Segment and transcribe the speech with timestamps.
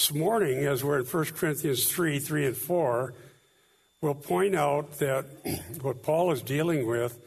[0.00, 3.12] This morning, as we're in 1 Corinthians 3 3 and 4,
[4.00, 5.26] we'll point out that
[5.82, 7.18] what Paul is dealing with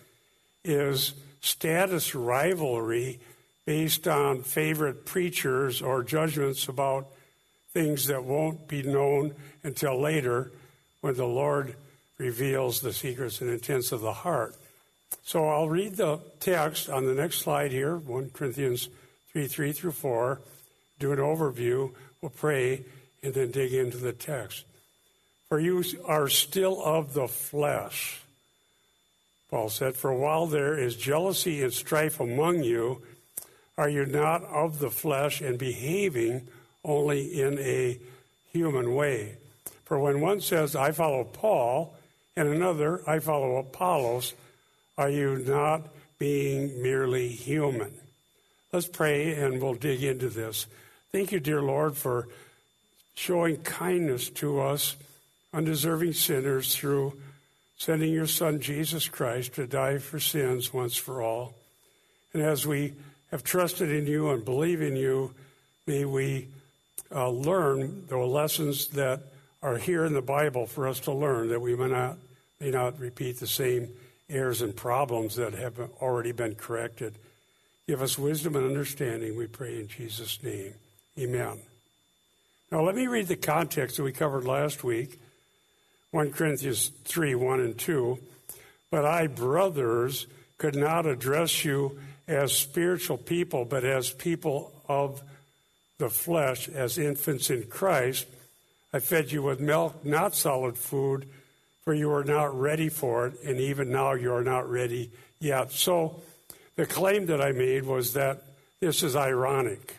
[0.65, 3.19] is status rivalry
[3.67, 7.09] based on favorite preachers or judgments about
[7.73, 10.51] things that won't be known until later
[11.01, 11.75] when the Lord
[12.17, 14.55] reveals the secrets and intents of the heart.
[15.21, 18.89] So I'll read the text on the next slide here, 1 Corinthians
[19.31, 20.41] 3 3 through 4,
[20.97, 21.93] do an overview,
[22.23, 22.85] we'll pray,
[23.21, 24.63] and then dig into the text.
[25.49, 28.21] For you are still of the flesh,
[29.49, 33.01] Paul said, for while there is jealousy and strife among you,
[33.77, 36.47] are you not of the flesh and behaving
[36.83, 37.99] only in a
[38.51, 39.35] human way?
[39.83, 41.93] For when one says, I follow Paul,
[42.35, 44.33] and another, I follow Apollos,
[44.97, 47.93] are you not being merely human?
[48.71, 50.67] Let's pray and we'll dig into this.
[51.13, 52.27] Thank you, dear Lord, for
[53.13, 54.95] showing kindness to us,
[55.53, 57.13] undeserving sinners, through
[57.77, 61.53] sending your Son, Jesus Christ, to die for sins once for all.
[62.33, 62.93] And as we
[63.29, 65.35] have trusted in you and believe in you,
[65.85, 66.47] may we
[67.13, 69.21] uh, learn the lessons that
[69.61, 72.17] are here in the Bible for us to learn, that we may not,
[72.59, 73.87] may not repeat the same
[74.31, 77.13] errors and problems that have already been corrected.
[77.85, 80.73] Give us wisdom and understanding, we pray in Jesus' name.
[81.19, 81.59] Amen.
[82.71, 85.19] Now, let me read the context that we covered last week
[86.11, 88.19] 1 Corinthians 3 1 and 2.
[88.91, 95.21] But I, brothers, could not address you as spiritual people, but as people of
[95.97, 98.27] the flesh, as infants in Christ.
[98.91, 101.27] I fed you with milk, not solid food
[101.83, 105.71] for you are not ready for it, and even now you are not ready yet.
[105.71, 106.21] So
[106.75, 108.43] the claim that I made was that
[108.79, 109.97] this is ironic.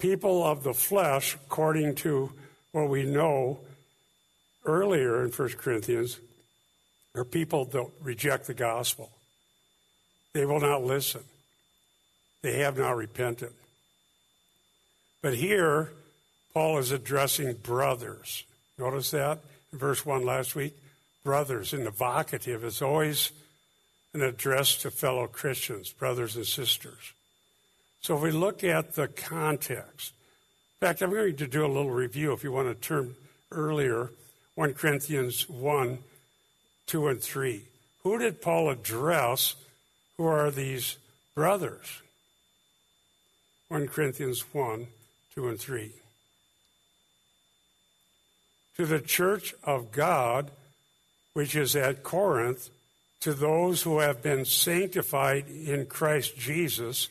[0.00, 2.32] People of the flesh, according to
[2.72, 3.60] what we know
[4.64, 6.18] earlier in 1 Corinthians,
[7.14, 9.10] are people that reject the gospel.
[10.32, 11.22] They will not listen.
[12.42, 13.52] They have not repented.
[15.22, 15.92] But here,
[16.54, 18.44] Paul is addressing brothers.
[18.78, 19.40] Notice that?
[19.72, 20.76] verse 1 last week,
[21.24, 23.32] brothers in the vocative is always
[24.14, 27.12] an address to fellow Christians, brothers and sisters.
[28.00, 30.14] So if we look at the context,
[30.80, 33.14] in fact, I'm going to do a little review if you want to turn
[33.52, 34.10] earlier,
[34.54, 35.98] 1 Corinthians 1,
[36.86, 37.62] 2, and 3.
[38.02, 39.56] Who did Paul address?
[40.16, 40.96] Who are these
[41.34, 42.00] brothers?
[43.68, 44.86] 1 Corinthians 1,
[45.34, 45.92] 2, and 3
[48.80, 50.50] to the church of God,
[51.34, 52.70] which is at Corinth,
[53.20, 57.10] to those who have been sanctified in Christ Jesus,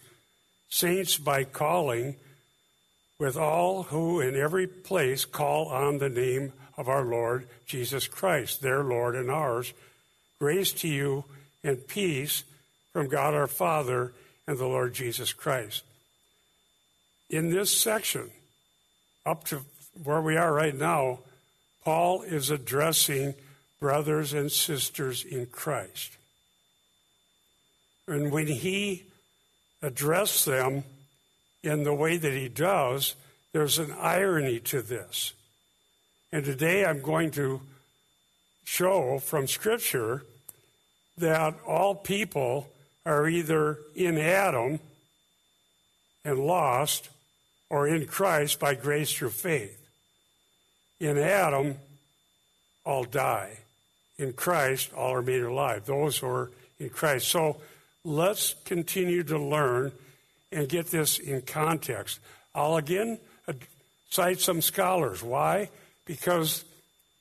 [0.70, 2.16] saints by calling,
[3.18, 8.62] with all who in every place call on the name of our Lord Jesus Christ,
[8.62, 9.74] their Lord and ours.
[10.40, 11.26] Grace to you
[11.64, 12.46] and peace
[12.94, 14.14] from God our Father
[14.48, 15.84] and the Lord Jesus Christ.
[17.30, 18.30] In this section,
[19.26, 19.62] up to
[20.04, 21.20] where we are right now,
[21.84, 23.36] Paul is addressing
[23.80, 26.18] brothers and sisters in Christ.
[28.08, 29.04] And when he
[29.82, 30.84] addressed them
[31.64, 33.16] in the way that he does,
[33.52, 35.34] there's an irony to this.
[36.32, 37.62] And today I'm going to
[38.64, 40.24] show from Scripture
[41.18, 42.70] that all people
[43.06, 44.80] are either in Adam
[46.24, 47.10] and lost
[47.70, 49.76] or in Christ by grace through faith.
[51.00, 51.76] In Adam,
[52.86, 53.60] all die.
[54.18, 55.86] In Christ, all are made alive.
[55.86, 57.30] Those who are in Christ.
[57.30, 57.58] So
[58.04, 59.92] let's continue to learn
[60.52, 62.20] and get this in context.
[62.56, 63.20] I'll again
[64.10, 65.24] cite some scholars.
[65.24, 65.70] Why?
[66.06, 66.66] Because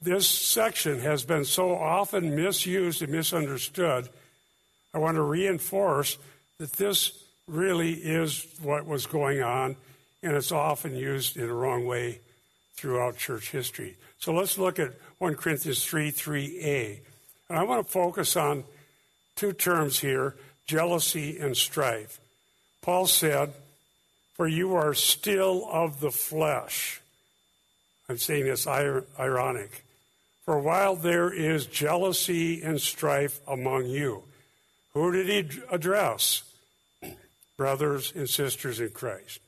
[0.00, 4.08] this section has been so often misused and misunderstood.
[4.94, 6.16] I want to reinforce
[6.58, 7.12] that this
[7.46, 9.76] really is what was going on,
[10.22, 12.20] and it's often used in a wrong way
[12.74, 13.96] throughout church history.
[14.18, 17.00] So let's look at 1 Corinthians 3 3a.
[17.48, 18.64] And I want to focus on
[19.34, 20.36] two terms here
[20.68, 22.20] jealousy and strife.
[22.82, 23.52] Paul said,
[24.34, 27.00] For you are still of the flesh.
[28.08, 29.84] I'm saying this ironic.
[30.44, 34.22] For while there is jealousy and strife among you,
[34.94, 36.42] who did he address?
[37.56, 39.40] Brothers and sisters in Christ.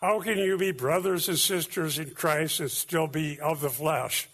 [0.00, 4.28] How can you be brothers and sisters in Christ and still be of the flesh?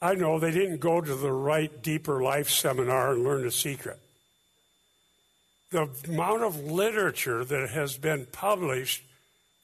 [0.00, 3.98] I know they didn't go to the right deeper life seminar and learn the secret.
[5.70, 9.02] The amount of literature that has been published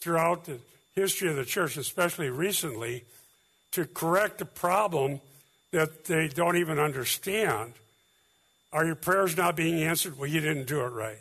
[0.00, 0.58] throughout the
[0.94, 3.04] history of the church, especially recently,
[3.72, 5.20] to correct a problem
[5.70, 7.72] that they don't even understand.
[8.72, 10.19] Are your prayers not being answered?
[10.19, 11.19] Well, you didn't do it right.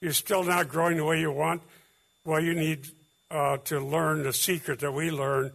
[0.00, 1.62] You're still not growing the way you want.
[2.24, 2.86] Well, you need
[3.30, 5.52] uh, to learn the secret that we learn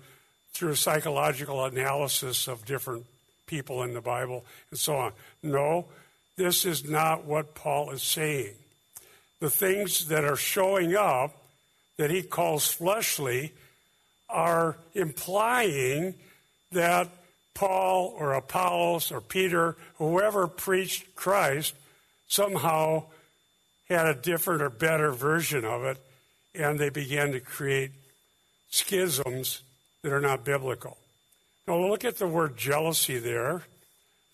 [0.58, 3.06] through psychological analysis of different
[3.46, 5.12] people in the Bible and so on.
[5.44, 5.86] No,
[6.36, 8.56] this is not what Paul is saying.
[9.40, 11.36] The things that are showing up
[11.98, 13.54] that he calls fleshly
[14.30, 16.16] are implying
[16.72, 17.08] that
[17.54, 21.76] Paul or Apollos or Peter, whoever preached Christ,
[22.28, 23.04] somehow
[23.90, 25.98] had a different or better version of it,
[26.56, 27.92] and they began to create
[28.70, 29.62] schisms
[30.08, 30.96] that are not biblical.
[31.68, 33.64] Now look at the word jealousy there.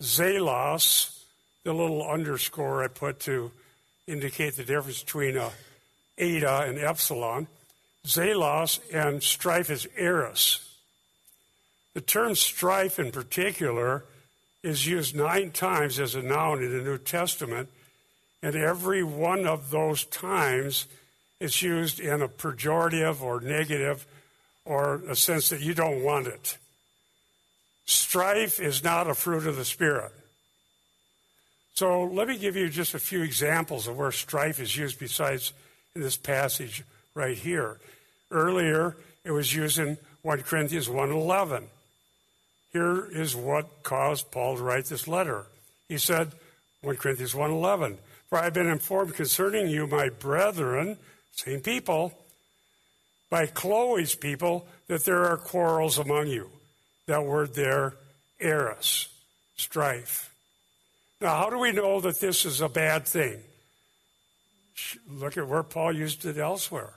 [0.00, 1.18] Zelos,
[1.64, 3.50] the little underscore I put to
[4.06, 5.50] indicate the difference between a
[6.16, 7.48] eta and epsilon.
[8.06, 10.60] Zelos and strife is eris.
[11.94, 14.04] The term strife in particular
[14.62, 17.68] is used nine times as a noun in the New Testament,
[18.44, 20.86] and every one of those times
[21.40, 24.06] it's used in a pejorative or negative
[24.64, 26.58] or a sense that you don't want it.
[27.84, 30.12] Strife is not a fruit of the Spirit.
[31.74, 35.52] So let me give you just a few examples of where strife is used besides
[35.94, 36.84] this passage
[37.14, 37.78] right here.
[38.30, 41.64] Earlier, it was used in 1 Corinthians 1.11.
[42.72, 45.46] Here is what caused Paul to write this letter.
[45.88, 46.32] He said,
[46.82, 47.96] 1 Corinthians 1.11,
[48.28, 50.96] For I have been informed concerning you, my brethren,
[51.32, 52.12] same people,
[53.34, 56.48] by Chloe's people, that there are quarrels among you.
[57.08, 57.96] That word there,
[58.38, 59.08] eris,
[59.56, 60.32] strife.
[61.20, 63.40] Now, how do we know that this is a bad thing?
[65.10, 66.92] Look at where Paul used it elsewhere.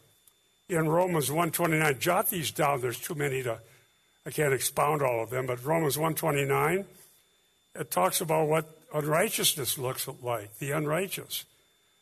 [0.69, 2.81] In Romans 129, jot these down.
[2.81, 3.57] There's too many to,
[4.23, 6.85] I can't expound all of them, but Romans 129,
[7.79, 11.45] it talks about what unrighteousness looks like, the unrighteous.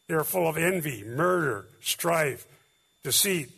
[0.10, 2.46] They are full of envy, murder, strife,
[3.02, 3.50] deceit,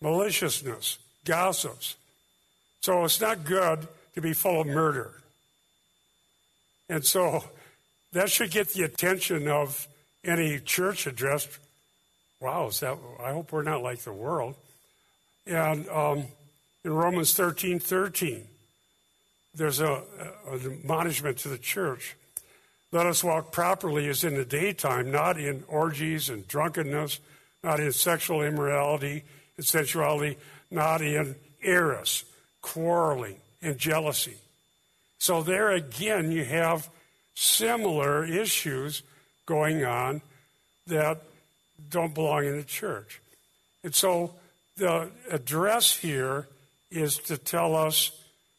[0.00, 1.96] maliciousness, gossips.
[2.80, 5.12] So it's not good to be full of murder.
[6.88, 7.44] And so
[8.12, 9.86] that should get the attention of
[10.24, 11.58] any church addressed.
[12.40, 14.54] Wow, is that, I hope we're not like the world.
[15.46, 16.24] And um,
[16.84, 18.44] in Romans 13 13,
[19.54, 20.02] there's a,
[20.48, 22.16] an admonishment to the church.
[22.92, 27.20] Let us walk properly as in the daytime, not in orgies and drunkenness,
[27.62, 29.22] not in sexual immorality
[29.60, 30.38] and sensuality,
[30.70, 32.24] not in eris,
[32.62, 34.38] quarreling, and jealousy.
[35.18, 36.88] So there again, you have
[37.34, 39.02] similar issues
[39.44, 40.22] going on
[40.86, 41.20] that
[41.90, 43.20] don't belong in the church.
[43.84, 44.34] And so
[44.78, 46.48] the address here
[46.90, 48.12] is to tell us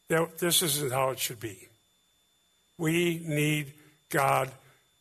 [0.08, 1.66] that this isn't how it should be.
[2.78, 3.72] We need
[4.08, 4.52] God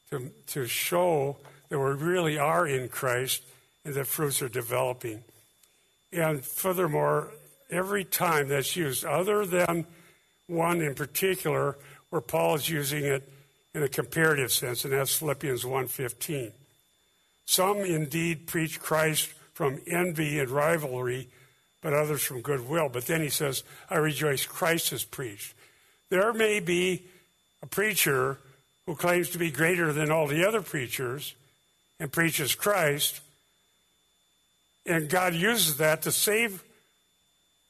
[0.10, 1.38] to, to show
[1.70, 3.44] that we really are in Christ
[3.86, 5.24] and that fruits are developing.
[6.14, 7.32] And furthermore,
[7.70, 9.86] every time that's used, other than
[10.48, 11.78] one in particular,
[12.10, 13.32] where Paul is using it
[13.74, 16.52] in a comparative sense, and that's Philippians 1.15.
[17.46, 21.30] Some indeed preach Christ from envy and rivalry,
[21.82, 22.90] but others from goodwill.
[22.90, 25.54] But then he says, I rejoice Christ has preached.
[26.10, 27.04] There may be
[27.64, 28.38] a preacher
[28.86, 31.36] who claims to be greater than all the other preachers
[32.00, 33.22] and preaches Christ,
[34.86, 36.64] and God uses that to save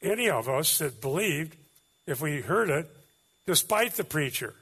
[0.02, 1.56] any of us that believed,
[2.08, 2.90] if we heard it,
[3.46, 4.54] despite the preacher.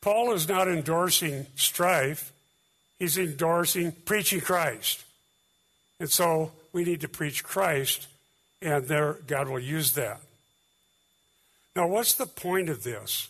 [0.00, 2.32] Paul is not endorsing strife,
[2.98, 5.04] he's endorsing preaching Christ.
[6.00, 8.08] And so we need to preach Christ,
[8.60, 10.20] and there God will use that.
[11.74, 13.28] Now, what's the point of this?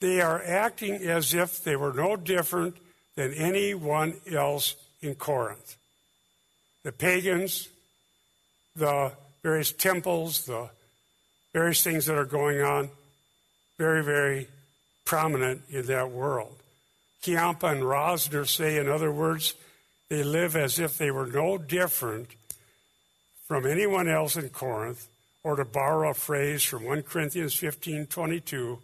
[0.00, 2.76] They are acting as if they were no different
[3.16, 5.76] than anyone else in Corinth.
[6.84, 7.68] The pagans,
[8.76, 9.12] the
[9.42, 10.68] various temples, the
[11.52, 12.90] various things that are going on,
[13.78, 14.48] very, very
[15.04, 16.56] prominent in that world.
[17.22, 19.54] Ciampa and Rosner say, in other words,
[20.10, 22.28] they live as if they were no different
[23.46, 25.08] from anyone else in Corinth,
[25.42, 28.78] or to borrow a phrase from 1 Corinthians 15 22,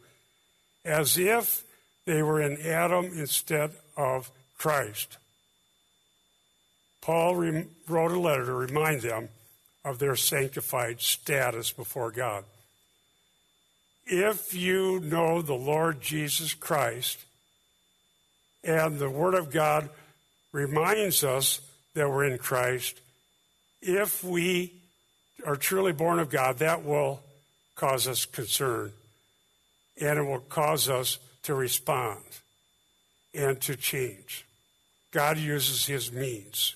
[0.85, 1.64] as if
[2.07, 5.16] they were in Adam instead of Christ.
[7.00, 9.28] Paul re- wrote a letter to remind them
[9.85, 12.45] of their sanctified status before God.
[14.07, 17.19] If you know the Lord Jesus Christ,
[18.62, 19.88] and the Word of God
[20.52, 21.61] reminds us
[21.95, 23.00] that we're in Christ,
[23.80, 24.75] if we
[25.47, 27.23] are truly born of God, that will
[27.75, 28.92] cause us concern.
[30.00, 32.23] And it will cause us to respond
[33.35, 34.45] and to change.
[35.12, 36.75] God uses his means.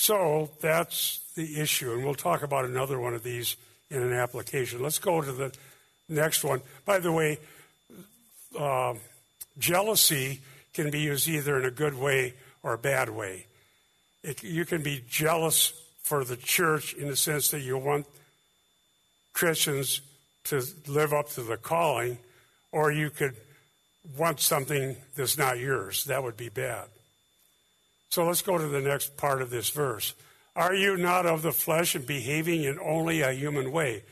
[0.00, 1.92] So that's the issue.
[1.92, 3.56] And we'll talk about another one of these
[3.90, 4.80] in an application.
[4.80, 5.52] Let's go to the
[6.08, 6.62] next one.
[6.84, 7.40] By the way,
[8.56, 8.94] uh,
[9.58, 10.40] jealousy
[10.72, 13.46] can be used either in a good way or a bad way.
[14.22, 15.72] It, you can be jealous
[16.04, 18.06] for the church in the sense that you want
[19.32, 20.00] Christians
[20.44, 22.18] to live up to the calling,
[22.70, 23.34] or you could
[24.16, 26.04] want something that's not yours.
[26.04, 26.86] That would be bad.
[28.10, 30.14] So let's go to the next part of this verse.
[30.56, 34.02] Are you not of the flesh and behaving in only a human way?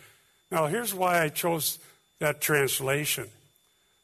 [0.51, 1.79] Now, here's why I chose
[2.21, 3.29] that translation.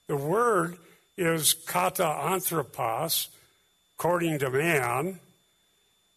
[0.09, 0.77] The word
[1.17, 3.29] is kata anthropos,
[3.97, 5.21] according to man.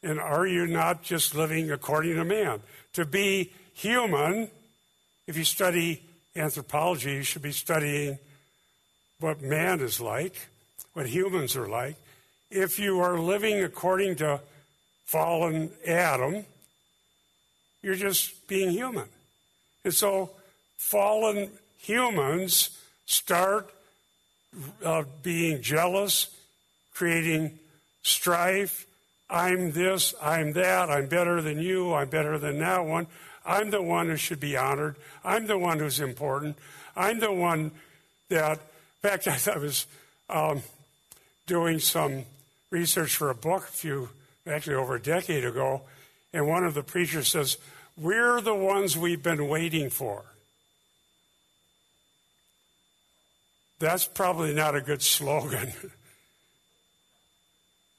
[0.01, 2.61] And are you not just living according to man?
[2.93, 4.49] To be human,
[5.27, 6.01] if you study
[6.35, 8.17] anthropology, you should be studying
[9.19, 10.35] what man is like,
[10.93, 11.97] what humans are like.
[12.55, 14.39] If you are living according to
[15.03, 16.45] fallen Adam,
[17.81, 19.09] you're just being human.
[19.83, 20.29] And so
[20.77, 22.69] fallen humans
[23.05, 23.69] start
[24.85, 26.33] uh, being jealous,
[26.93, 27.59] creating
[28.03, 28.87] strife.
[29.29, 33.07] I'm this, I'm that, I'm better than you, I'm better than that one.
[33.45, 34.95] I'm the one who should be honored.
[35.25, 36.57] I'm the one who's important.
[36.95, 37.71] I'm the one
[38.29, 38.59] that,
[39.03, 39.87] in fact, I was
[40.29, 40.63] um,
[41.47, 42.23] doing some
[42.69, 44.09] research for a book a few,
[44.47, 45.81] actually over a decade ago,
[46.33, 47.57] and one of the preachers says,
[47.97, 50.25] We're the ones we've been waiting for.
[53.79, 55.73] That's probably not a good slogan.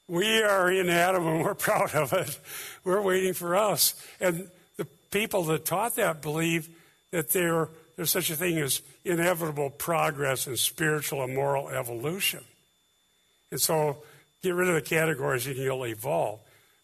[0.08, 2.38] we are in Adam and we're proud of it.
[2.84, 3.94] We're waiting for us.
[4.20, 6.68] And the people that taught that believe
[7.10, 12.40] that there, there's such a thing as inevitable progress and spiritual and moral evolution.
[13.50, 13.98] And so
[14.46, 16.38] get rid of the categories and you'll evolve.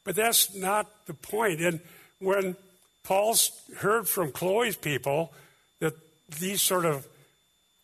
[0.04, 1.60] But that's not the point.
[1.60, 1.80] And
[2.18, 2.56] when
[3.04, 5.32] Paul's heard from Chloe's people
[5.78, 5.94] that
[6.40, 7.06] these sort of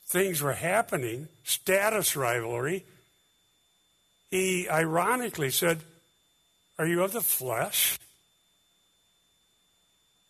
[0.06, 2.84] things were happening, status rivalry,
[4.30, 5.78] he ironically said,
[6.78, 7.98] Are you of the flesh?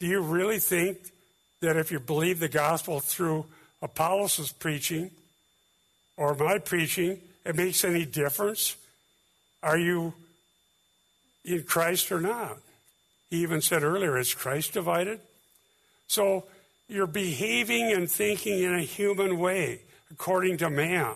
[0.01, 0.99] Do you really think
[1.61, 3.47] that if you believe the gospel through
[3.81, 5.11] Apollos' preaching
[6.17, 8.77] or my preaching, it makes any difference?
[9.63, 10.15] Are you
[11.45, 12.59] in Christ or not?
[13.31, 15.21] He even said earlier, is Christ divided?
[16.07, 16.45] So
[16.89, 21.15] you're behaving and thinking in a human way, according to man.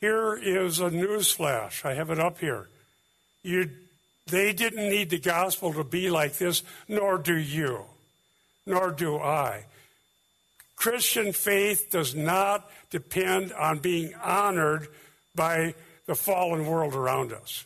[0.00, 1.84] Here is a news flash.
[1.84, 2.68] I have it up here.
[3.42, 3.70] You,
[4.26, 7.84] they didn't need the gospel to be like this, nor do you,
[8.66, 9.64] nor do I.
[10.76, 14.88] Christian faith does not depend on being honored
[15.34, 15.74] by
[16.10, 17.64] the fallen world around us.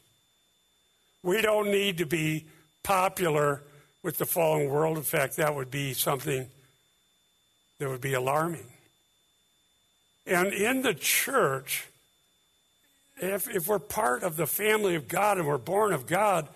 [1.23, 2.45] We don't need to be
[2.83, 3.63] popular
[4.03, 4.99] with the fallen world.
[4.99, 6.47] In fact, that would be something
[7.79, 8.67] that would be alarming.
[10.27, 11.89] And in the church,
[13.17, 16.47] if, if we're part of the family of God and we're born of God,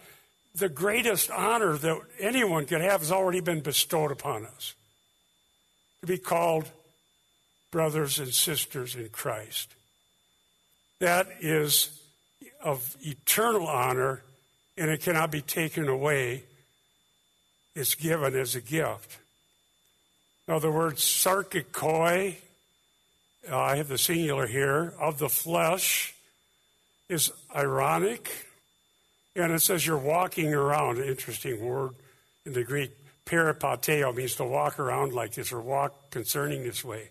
[0.55, 4.75] the greatest honor that anyone could have has already been bestowed upon us
[6.03, 6.71] to be called
[7.71, 9.75] brothers and sisters in Christ.
[11.01, 12.01] That is
[12.63, 14.23] of eternal honor,
[14.77, 16.45] and it cannot be taken away.
[17.75, 19.19] It's given as a gift.
[20.49, 22.37] Now, the word sarkikoi,
[23.51, 26.15] uh, I have the singular here, of the flesh,
[27.09, 28.47] is ironic.
[29.37, 31.95] And it says you're walking around, interesting word
[32.45, 32.91] in the Greek.
[33.25, 37.11] Peripateo means to walk around like this or walk concerning this way.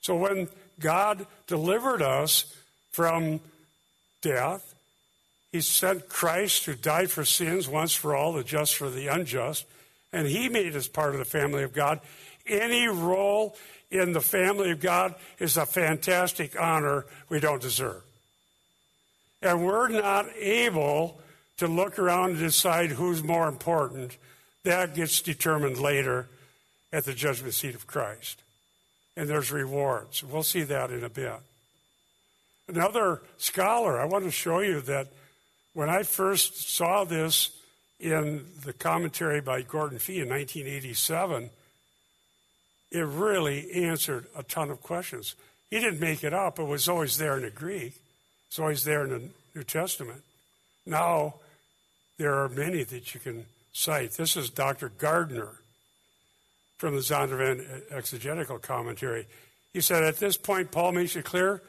[0.00, 2.54] So when God delivered us
[2.92, 3.40] from
[4.22, 4.74] death.
[5.52, 9.66] He sent Christ who died for sins once for all, the just for the unjust,
[10.12, 12.00] and he made us part of the family of God.
[12.46, 13.56] Any role
[13.90, 18.02] in the family of God is a fantastic honor we don't deserve.
[19.42, 21.20] And we're not able
[21.56, 24.16] to look around and decide who's more important.
[24.64, 26.28] That gets determined later
[26.92, 28.42] at the judgment seat of Christ.
[29.16, 30.22] And there's rewards.
[30.22, 31.40] We'll see that in a bit.
[32.70, 35.08] Another scholar, I want to show you that
[35.72, 37.50] when I first saw this
[37.98, 41.50] in the commentary by Gordon Fee in 1987,
[42.92, 45.34] it really answered a ton of questions.
[45.68, 47.94] He didn't make it up, it was always there in the Greek,
[48.46, 49.22] it's always there in the
[49.56, 50.22] New Testament.
[50.86, 51.34] Now,
[52.18, 54.12] there are many that you can cite.
[54.12, 54.90] This is Dr.
[54.90, 55.60] Gardner
[56.78, 59.26] from the Zondervan exegetical commentary.
[59.72, 61.62] He said, At this point, Paul makes it clear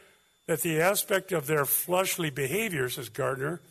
[0.52, 3.62] that the aspect of their fleshly behavior, says Gardner,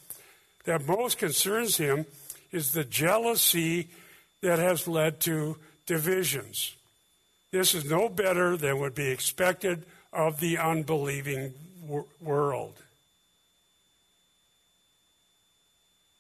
[0.65, 2.07] that most concerns him
[2.53, 3.89] is the jealousy
[4.41, 6.75] that has led to divisions.
[7.51, 11.53] This is no better than would be expected of the unbelieving
[11.87, 12.77] wor- world.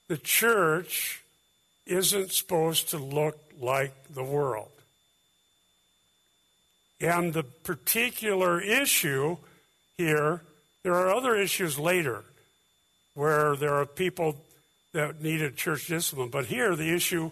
[0.09, 1.23] The church
[1.87, 4.73] isn't supposed to look like the world.
[7.01, 9.39] And the particular issue
[9.97, 10.43] here,
[10.83, 12.25] there are other issues later
[13.15, 14.37] where there are people
[14.93, 16.29] that needed church discipline.
[16.29, 17.31] But here, the issue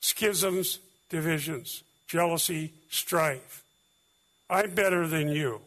[0.00, 0.78] schisms,
[1.08, 3.62] divisions, jealousy, strife.
[4.50, 5.60] I'm better than you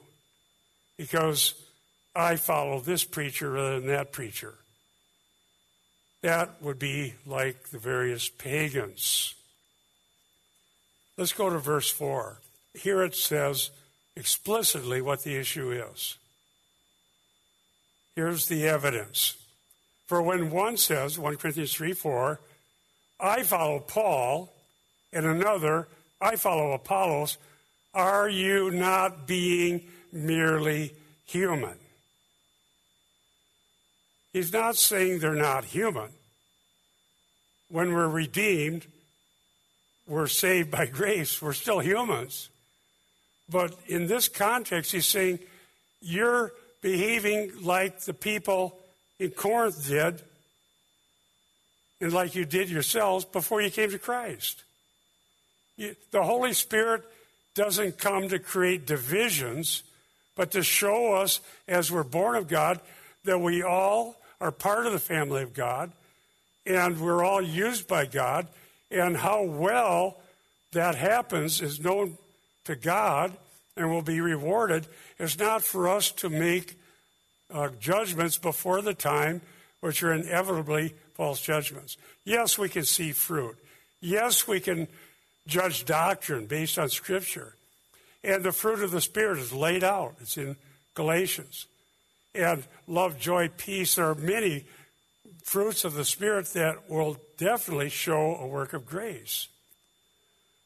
[0.98, 1.54] because
[2.16, 4.56] I follow this preacher rather than that preacher.
[6.22, 9.34] That would be like the various pagans.
[11.18, 12.40] Let's go to verse 4.
[12.74, 13.72] Here it says
[14.16, 16.18] explicitly what the issue is.
[18.16, 19.36] Here's the evidence.
[20.08, 22.40] For when one says, 1 Corinthians 3 4,
[23.20, 24.54] I follow Paul,
[25.14, 25.88] and another,
[26.20, 27.38] I follow Apollos,
[27.94, 30.94] are you not being merely
[31.26, 31.78] human?
[34.34, 36.10] He's not saying they're not human.
[37.70, 38.86] When we're redeemed,
[40.08, 41.42] we're saved by grace.
[41.42, 42.50] We're still humans.
[43.50, 45.40] But in this context, he's saying,
[46.00, 48.78] you're behaving like the people
[49.20, 50.22] in Corinth did,
[52.00, 54.64] and like you did yourselves before you came to Christ.
[55.78, 57.04] You, the Holy Spirit
[57.54, 59.84] doesn't come to create divisions,
[60.36, 62.80] but to show us, as we're born of God,
[63.26, 65.92] that we all are part of the family of God,
[66.66, 68.48] and we're all used by God,
[68.90, 70.18] and how well
[70.72, 72.18] that happens is known
[72.66, 73.34] to God
[73.78, 74.88] and will be rewarded.
[75.22, 76.80] It's not for us to make
[77.54, 79.42] uh, judgments before the time,
[79.80, 81.96] which are inevitably false judgments.
[82.26, 83.56] Yes, we can see fruit.
[84.00, 84.88] Yes, we can
[85.46, 87.56] judge doctrine based on Scripture.
[88.24, 90.56] And the fruit of the Spirit is laid out, it's in
[90.96, 91.68] Galatians.
[92.34, 94.66] And love, joy, peace, are many
[95.44, 99.50] fruits of the Spirit that will definitely show a work of grace.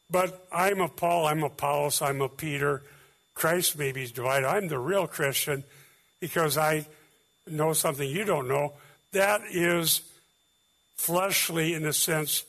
[0.10, 2.84] But I'm a Paul, I'm a Apollos, I'm a Peter.
[3.36, 4.48] Christ may be divided.
[4.48, 5.64] I'm the real Christian
[6.20, 6.88] because I
[7.46, 8.74] know something you don't know.
[9.12, 10.02] That is
[10.96, 12.46] fleshly in the sense,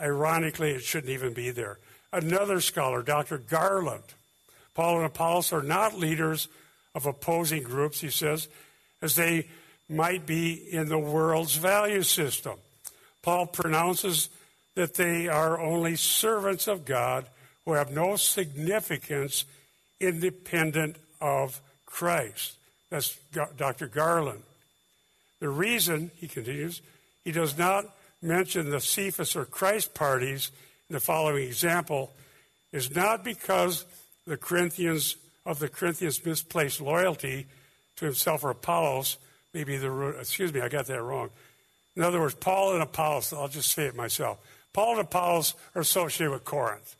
[0.00, 1.78] ironically, it shouldn't even be there.
[2.12, 3.38] Another scholar, Dr.
[3.38, 4.04] Garland,
[4.74, 6.48] Paul and Apollos are not leaders
[6.94, 8.48] of opposing groups, he says,
[9.02, 9.48] as they
[9.88, 12.58] might be in the world's value system.
[13.22, 14.28] Paul pronounces
[14.74, 17.26] that they are only servants of God
[17.64, 19.44] who have no significance
[20.00, 22.56] independent of Christ.
[22.90, 23.18] That's
[23.56, 23.88] Dr.
[23.88, 24.42] Garland.
[25.40, 26.82] The reason, he continues,
[27.24, 27.86] he does not
[28.22, 30.50] mention the Cephas or Christ parties
[30.88, 32.12] in the following example
[32.72, 33.84] is not because
[34.26, 37.46] the Corinthians of the Corinthians misplaced loyalty
[37.96, 39.16] to himself or Apollos,
[39.54, 41.30] maybe the excuse me, I got that wrong.
[41.96, 44.38] In other words, Paul and Apollos, I'll just say it myself.
[44.72, 46.96] Paul and Apollos are associated with Corinth.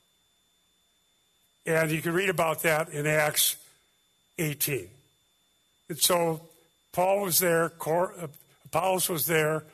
[1.66, 3.56] And you can read about that in Acts
[4.38, 4.88] 18.
[5.88, 6.40] And so
[6.92, 8.28] Paul was there, uh,
[8.66, 9.64] Apollos was there.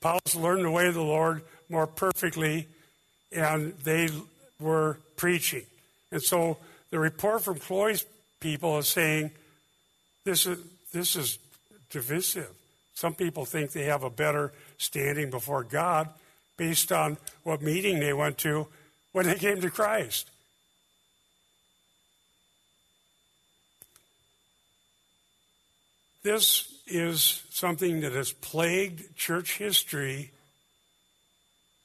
[0.00, 2.68] Apollos learned the way of the Lord more perfectly,
[3.32, 4.08] and they
[4.60, 5.64] were preaching.
[6.10, 6.58] And so
[6.90, 8.04] the report from Chloe's
[8.40, 9.30] people is saying
[10.24, 10.58] this is,
[10.92, 11.38] this is
[11.90, 12.50] divisive.
[12.94, 16.08] Some people think they have a better standing before God
[16.56, 18.68] based on what meeting they went to
[19.12, 20.30] when they came to Christ.
[26.22, 30.30] This is something that has plagued church history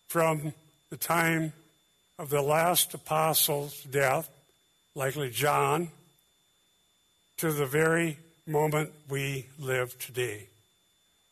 [0.08, 0.54] from
[0.91, 1.54] the time
[2.19, 4.30] of the last apostle's death,
[4.93, 5.89] likely John,
[7.38, 10.50] to the very moment we live today.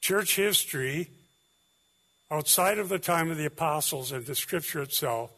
[0.02, 1.08] Church history,
[2.32, 5.30] outside of the time of the apostles and the scripture itself,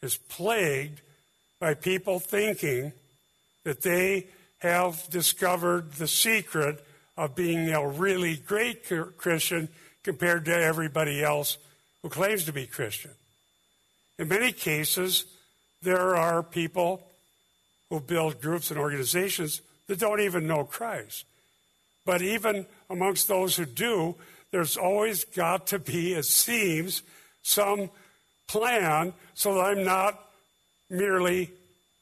[0.00, 1.02] is plagued
[1.60, 2.92] by people thinking
[3.64, 4.28] that they
[4.60, 6.82] have discovered the secret
[7.16, 9.68] of being a really great Christian
[10.02, 11.58] compared to everybody else
[12.02, 13.12] who claims to be Christian.
[14.18, 15.24] In many cases,
[15.82, 17.06] there are people
[17.90, 21.24] who build groups and organizations that don't even know Christ.
[22.04, 24.16] But even amongst those who do,
[24.50, 27.02] there's always got to be, it seems,
[27.42, 27.90] some
[28.48, 30.20] plan so that I'm not
[30.90, 31.50] merely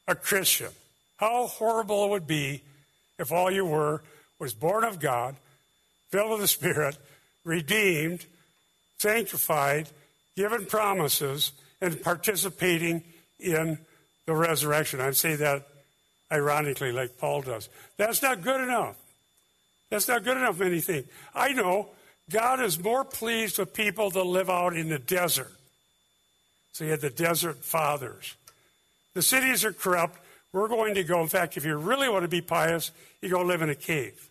[0.08, 0.70] a Christian.
[1.16, 2.62] How horrible it would be
[3.18, 4.02] if all you were
[4.40, 5.36] was born of God,
[6.10, 6.96] filled with the Spirit,
[7.44, 8.26] redeemed,
[8.98, 9.88] sanctified,
[10.36, 13.04] given promises, and participating
[13.38, 13.78] in
[14.26, 15.00] the resurrection.
[15.00, 15.68] I say that
[16.32, 17.68] ironically, like Paul does.
[17.96, 18.96] That's not good enough.
[19.90, 21.04] That's not good enough, anything.
[21.34, 21.88] I know
[22.30, 25.52] God is more pleased with people that live out in the desert.
[26.72, 28.36] So you had the desert fathers.
[29.14, 30.20] The cities are corrupt.
[30.52, 31.20] We're going to go.
[31.20, 34.29] In fact, if you really want to be pious, you go live in a cave.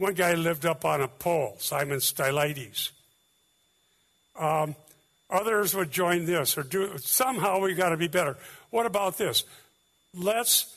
[0.00, 2.90] One guy lived up on a pole, Simon Stylites.
[4.34, 4.74] Um,
[5.28, 8.38] others would join this or do somehow we've got to be better.
[8.70, 9.44] What about this?
[10.14, 10.74] Let's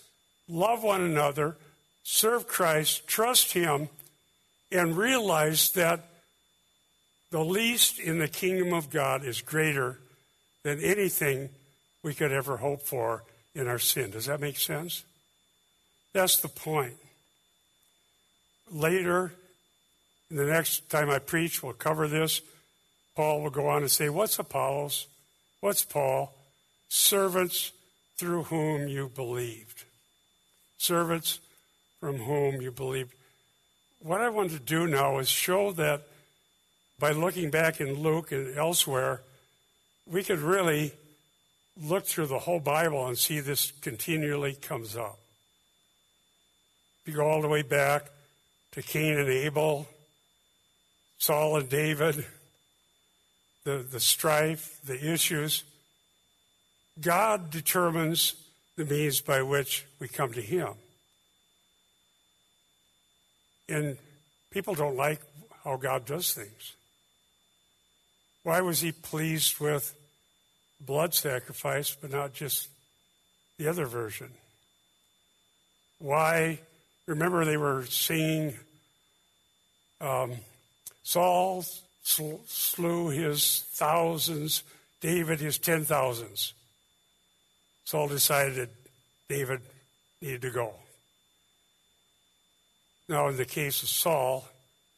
[0.50, 1.56] love one another,
[2.04, 3.88] serve Christ, trust Him,
[4.74, 6.02] and realize that
[7.32, 10.00] the least in the kingdom of God is greater
[10.64, 11.48] than anything
[12.04, 13.24] we could ever hope for
[13.56, 14.12] in our sin.
[14.12, 15.06] Does that make sense?
[16.12, 16.96] That's the point.
[18.74, 19.32] Later,
[20.32, 22.42] the next time I preach, we'll cover this.
[23.16, 25.06] Paul will go on and say, What's Apollos?
[25.62, 26.34] What's Paul?
[26.90, 27.72] Servants
[28.18, 29.84] through whom you believed.
[30.80, 31.40] Servants
[32.00, 33.14] from whom you believed.
[34.02, 36.02] What I want to do now is show that
[37.00, 39.22] by looking back in Luke and elsewhere,
[40.08, 40.94] we could really
[41.80, 45.20] look through the whole Bible and see this continually comes up.
[47.02, 48.10] If you go all the way back
[48.74, 49.88] to Cain and Abel,
[51.18, 52.26] Saul and David,
[53.64, 55.64] the, the strife, the issues,
[57.00, 58.36] God determines
[58.76, 60.74] the means by which we come to Him.
[63.70, 63.98] And
[64.52, 65.22] people don't like
[65.64, 66.74] how God does things.
[68.44, 69.96] Why was He pleased with
[70.82, 72.70] blood sacrifice, but not just
[73.58, 74.32] the other version?
[76.00, 76.60] Why?
[77.06, 78.56] Remember, they were singing
[80.00, 80.34] um,
[81.04, 81.66] Saul
[82.04, 84.64] slew his thousands,
[85.02, 86.54] David his ten thousands.
[87.86, 88.70] Saul decided that
[89.30, 89.62] David
[90.22, 90.74] needed to go.
[93.10, 94.48] Now, in the case of Saul,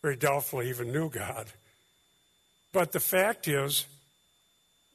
[0.01, 1.47] very doubtful he even knew God.
[2.71, 3.85] But the fact is,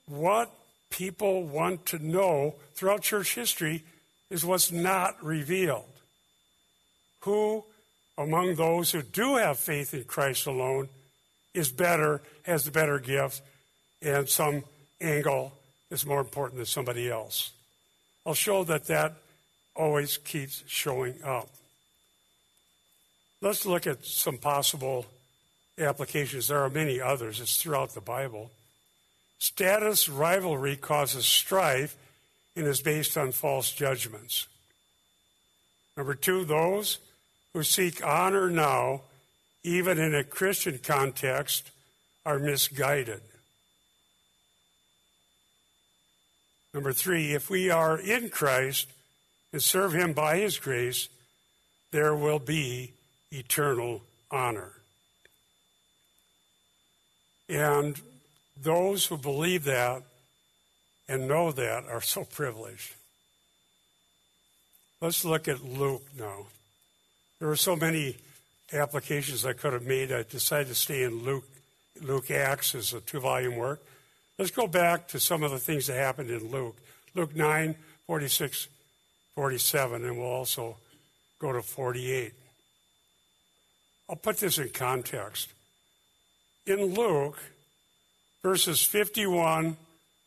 [0.06, 0.52] what
[0.90, 3.82] people want to know throughout church history
[4.30, 5.89] is what's not revealed.
[7.20, 7.64] Who
[8.16, 10.88] among those who do have faith in Christ alone
[11.54, 13.42] is better, has the better gift,
[14.02, 14.64] and some
[15.00, 15.52] angle
[15.90, 17.52] is more important than somebody else?
[18.26, 19.14] I'll show that that
[19.74, 21.48] always keeps showing up.
[23.40, 25.06] Let's look at some possible
[25.78, 26.48] applications.
[26.48, 28.50] There are many others, it's throughout the Bible.
[29.38, 31.96] Status rivalry causes strife
[32.54, 34.46] and is based on false judgments.
[35.96, 36.98] Number two, those
[37.52, 39.02] who seek honor now,
[39.62, 41.70] even in a Christian context,
[42.24, 43.20] are misguided.
[46.72, 48.88] Number three, if we are in Christ
[49.52, 51.08] and serve Him by His grace,
[51.90, 52.92] there will be
[53.32, 54.72] eternal honor.
[57.48, 58.00] And
[58.56, 60.02] those who believe that
[61.08, 62.94] and know that are so privileged.
[65.00, 66.46] Let's look at Luke now.
[67.40, 68.16] There are so many
[68.70, 70.12] applications I could have made.
[70.12, 71.48] I decided to stay in Luke,
[72.02, 73.82] Luke Acts as a two volume work.
[74.38, 76.76] Let's go back to some of the things that happened in Luke.
[77.14, 77.74] Luke 9,
[78.06, 78.68] 46,
[79.34, 80.76] 47, and we'll also
[81.38, 82.34] go to 48.
[84.10, 85.48] I'll put this in context.
[86.66, 87.38] In Luke,
[88.42, 89.78] verses 51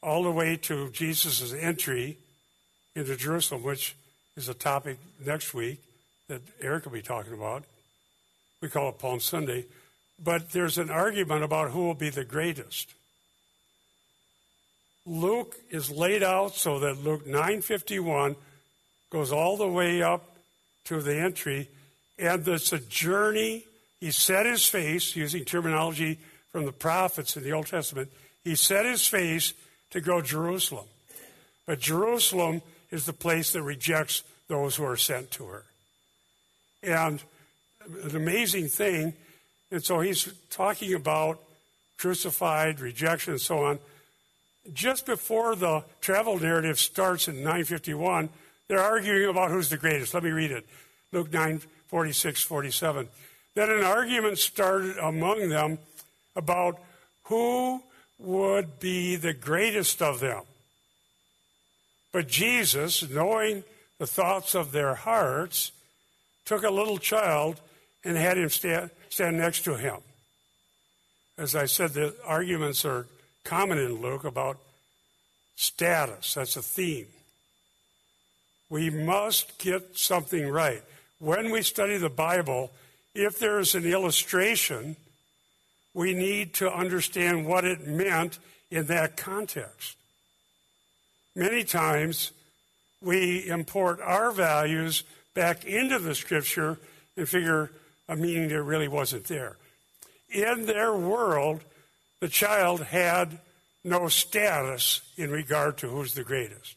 [0.01, 2.17] all the way to Jesus' entry
[2.95, 3.95] into Jerusalem, which
[4.35, 5.79] is a topic next week
[6.27, 7.63] that Eric will be talking about.
[8.61, 9.65] We call it Palm Sunday.
[10.23, 12.93] But there's an argument about who will be the greatest.
[15.05, 18.37] Luke is laid out so that Luke 9:51
[19.09, 20.37] goes all the way up
[20.85, 21.69] to the entry,
[22.17, 23.65] and it's a journey.
[23.99, 26.19] He set his face, using terminology
[26.51, 28.11] from the prophets in the Old Testament.
[28.43, 29.53] He set his face
[29.91, 30.87] to go to Jerusalem,
[31.65, 35.65] but Jerusalem is the place that rejects those who are sent to her.
[36.83, 37.23] And
[38.03, 39.13] an amazing thing,
[39.71, 41.39] and so he's talking about
[41.97, 43.79] crucified, rejection, and so on
[44.71, 48.29] just before the travel narrative starts in 951,
[48.67, 50.13] they're arguing about who's the greatest.
[50.13, 50.65] Let me read it.
[51.11, 53.07] Luke 9, 46, 47.
[53.55, 55.79] Then an argument started among them
[56.35, 56.79] about
[57.23, 57.83] who
[58.19, 60.43] would be the greatest of them.
[62.11, 63.63] But Jesus, knowing
[63.99, 65.71] the thoughts of their hearts,
[66.45, 67.59] took a little child
[68.03, 69.97] and had him stand, stand next to him.
[71.37, 73.07] As I said, the arguments are
[73.43, 74.57] common in Luke about
[75.55, 76.33] status.
[76.35, 77.07] That's a theme.
[78.69, 80.81] We must get something right.
[81.19, 82.71] When we study the Bible,
[83.15, 84.95] if there is an illustration,
[85.93, 88.39] we need to understand what it meant
[88.71, 89.95] in that context.
[91.35, 92.31] Many times,
[93.01, 95.03] we import our values
[95.33, 96.79] back into the scripture
[97.17, 97.71] and figure
[98.07, 99.57] a meaning that really wasn't there.
[100.29, 101.61] In their world,
[102.19, 103.39] the child had
[103.83, 106.75] no status in regard to who's the greatest.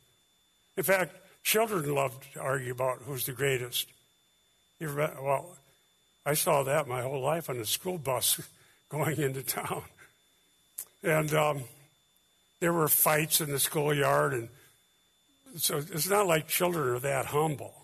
[0.76, 3.88] In fact, children love to argue about who's the greatest.
[4.80, 5.56] well,
[6.24, 8.40] I saw that my whole life on the school bus
[8.88, 9.84] going into town.
[11.02, 11.62] And um,
[12.60, 14.48] there were fights in the schoolyard, and
[15.56, 17.75] so it's not like children are that humble.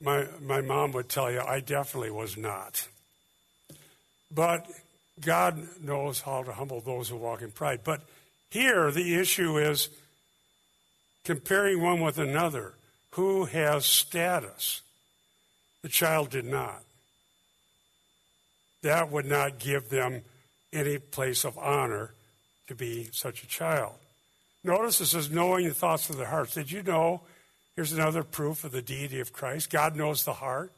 [0.00, 2.86] My, my mom would tell you, I definitely was not.
[4.32, 4.66] But
[5.20, 7.80] God knows how to humble those who walk in pride.
[7.82, 8.02] But
[8.50, 9.88] here, the issue is
[11.24, 12.74] comparing one with another.
[13.12, 14.82] Who has status?
[15.82, 16.82] The child did not.
[18.82, 20.22] That would not give them
[20.72, 22.12] any place of honor
[22.68, 23.94] to be such a child.
[24.62, 26.54] Notice it says, knowing the thoughts of their hearts.
[26.54, 27.22] Did you know?
[27.78, 29.70] Here's another proof of the deity of Christ.
[29.70, 30.72] God knows the heart.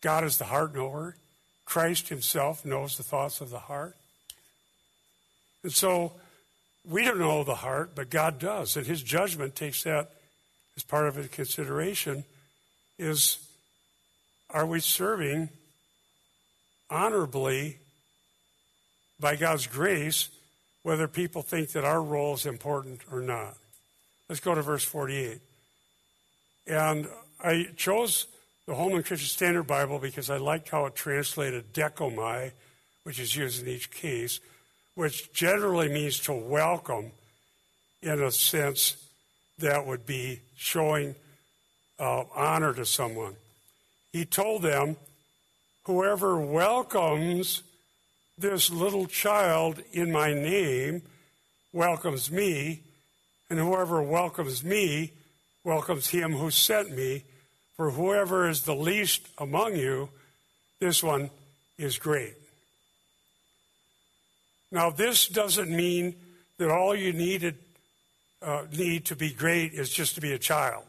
[0.00, 1.16] God is the heart knower.
[1.66, 3.94] Christ himself knows the thoughts of the heart.
[5.62, 6.14] And so
[6.88, 8.74] we don't know the heart, but God does.
[8.74, 10.12] And his judgment takes that
[10.78, 12.24] as part of his consideration
[12.98, 13.36] is
[14.48, 15.50] are we serving
[16.88, 17.80] honorably
[19.20, 20.30] by God's grace,
[20.84, 23.58] whether people think that our role is important or not?
[24.30, 25.42] Let's go to verse 48.
[26.66, 27.08] And
[27.42, 28.26] I chose
[28.66, 32.52] the Holman Christian Standard Bible because I liked how it translated dechomai,
[33.02, 34.40] which is used in each case,
[34.94, 37.10] which generally means to welcome
[38.00, 38.96] in a sense
[39.58, 41.14] that would be showing
[41.98, 43.34] uh, honor to someone.
[44.12, 44.96] He told them,
[45.84, 47.62] Whoever welcomes
[48.38, 51.02] this little child in my name
[51.72, 52.82] welcomes me,
[53.50, 55.12] and whoever welcomes me
[55.64, 57.24] welcomes him who sent me.
[57.76, 60.10] For whoever is the least among you,
[60.78, 61.30] this one
[61.78, 62.34] is great.
[64.70, 66.14] Now, this doesn't mean
[66.58, 67.56] that all you needed,
[68.40, 70.84] uh, need to be great is just to be a child.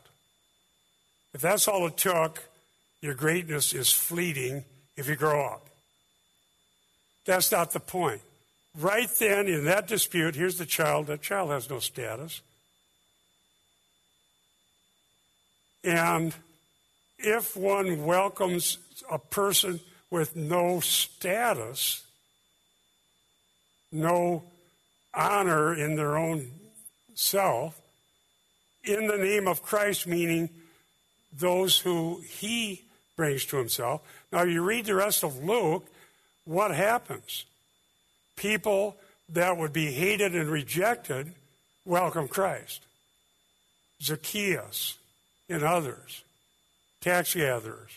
[1.33, 2.43] If that's all it took,
[3.01, 4.63] your greatness is fleeting
[4.95, 5.67] if you grow up.
[7.25, 8.21] That's not the point.
[8.77, 11.07] Right then, in that dispute, here's the child.
[11.07, 12.41] That child has no status.
[15.83, 16.33] And
[17.17, 18.77] if one welcomes
[19.11, 22.03] a person with no status,
[23.91, 24.43] no
[25.13, 26.51] honor in their own
[27.13, 27.79] self,
[28.83, 30.49] in the name of Christ, meaning
[31.31, 32.83] those who he
[33.15, 34.01] brings to himself.
[34.31, 35.85] Now, you read the rest of Luke,
[36.45, 37.45] what happens?
[38.35, 38.97] People
[39.29, 41.33] that would be hated and rejected
[41.85, 42.81] welcome Christ.
[44.01, 44.97] Zacchaeus
[45.49, 46.23] and others
[47.03, 47.91] tax gatherers.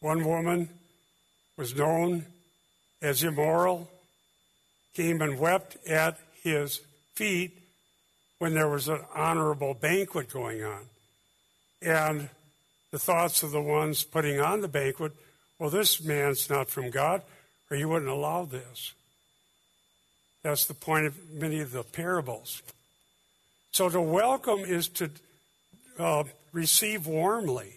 [0.00, 0.68] One woman
[1.56, 2.26] was known
[3.00, 3.88] as immoral,
[4.94, 6.80] came and wept at his
[7.14, 7.56] feet
[8.38, 10.82] when there was an honorable banquet going on.
[11.80, 12.28] And
[12.90, 15.12] the thoughts of the ones putting on the banquet,
[15.58, 17.22] well, this man's not from God,
[17.70, 18.92] or he wouldn't allow this.
[20.42, 22.62] That's the point of many of the parables.
[23.72, 25.10] So to welcome is to
[25.98, 27.74] uh, receive warmly.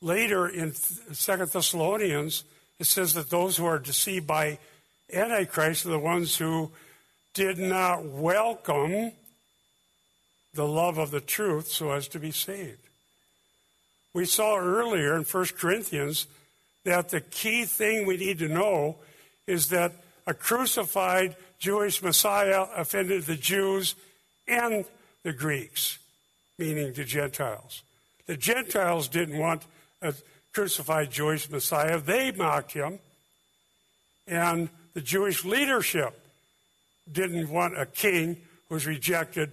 [0.00, 2.44] Later in Second Thessalonians,
[2.78, 4.58] it says that those who are deceived by
[5.12, 6.70] Antichrist are the ones who
[7.34, 9.12] did not welcome
[10.54, 12.78] the love of the truth so as to be saved.
[14.12, 16.26] We saw earlier in 1 Corinthians
[16.84, 18.96] that the key thing we need to know
[19.46, 19.92] is that
[20.26, 23.94] a crucified Jewish Messiah offended the Jews
[24.48, 24.84] and
[25.22, 25.98] the Greeks
[26.62, 27.82] meaning the Gentiles.
[28.26, 29.62] The Gentiles didn't want
[30.00, 30.14] a
[30.54, 33.00] crucified Jewish Messiah, they mocked him.
[34.28, 36.14] And the Jewish leadership
[37.10, 38.36] didn't want a king
[38.68, 39.50] who was rejected,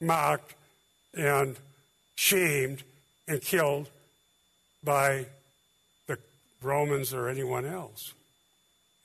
[0.00, 0.54] mocked,
[1.14, 1.56] and
[2.14, 2.84] shamed
[3.26, 3.88] and killed
[4.84, 5.26] by
[6.06, 6.16] the
[6.62, 8.14] Romans or anyone else.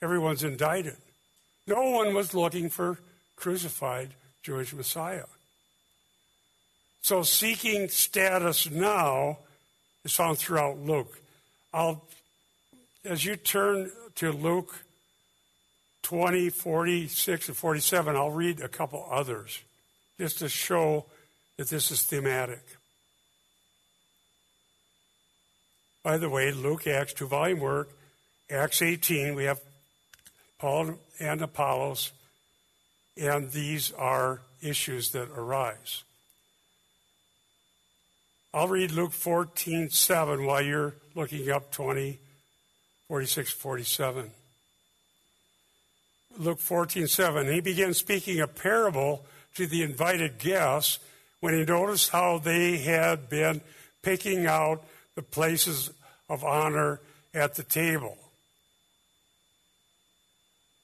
[0.00, 0.96] everyone's indicted.
[1.66, 3.00] No one was looking for
[3.34, 4.10] crucified
[4.44, 5.26] Jewish Messiah.
[7.02, 9.38] So seeking status now
[10.04, 11.20] is found throughout Luke.
[11.72, 12.04] I'll,
[13.04, 14.74] as you turn to Luke
[16.02, 19.60] 20, 46, and 47, I'll read a couple others
[20.18, 21.06] just to show
[21.56, 22.64] that this is thematic.
[26.02, 27.90] By the way, Luke, Acts, two volume work.
[28.50, 29.60] Acts 18, we have
[30.58, 32.12] Paul and Apollos,
[33.16, 36.04] and these are issues that arise.
[38.58, 42.18] I'll read Luke 14, 7 while you're looking up 20,
[43.06, 44.32] 46, 47.
[46.38, 47.52] Luke 14, 7.
[47.52, 50.98] He began speaking a parable to the invited guests
[51.38, 53.60] when he noticed how they had been
[54.02, 54.82] picking out
[55.14, 55.92] the places
[56.28, 57.00] of honor
[57.32, 58.18] at the table.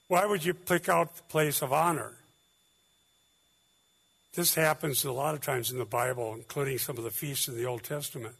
[0.07, 2.13] Why would you pick out the place of honor?
[4.35, 7.55] This happens a lot of times in the Bible, including some of the feasts in
[7.55, 8.35] the Old Testament.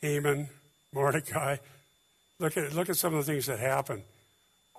[0.00, 0.48] Haman,
[0.92, 1.56] Mordecai.
[2.40, 4.02] Look at look at some of the things that happen.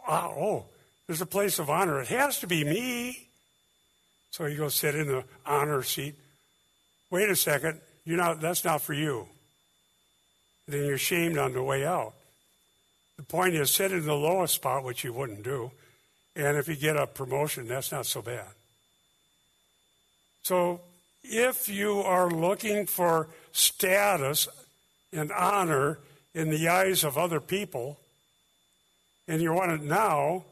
[0.07, 0.65] Ah, oh,
[1.07, 2.01] there's a place of honor.
[2.01, 3.27] It has to be me.
[4.31, 6.15] So you go sit in the honor seat.
[7.09, 9.27] Wait a second, you're not that's not for you.
[10.67, 12.13] Then you're shamed on the way out.
[13.17, 15.71] The point is sit in the lowest spot, which you wouldn't do.
[16.35, 18.47] And if you get a promotion, that's not so bad.
[20.43, 20.81] So
[21.23, 24.47] if you are looking for status
[25.13, 25.99] and honor
[26.33, 27.99] in the eyes of other people,
[29.27, 30.43] and you want it now,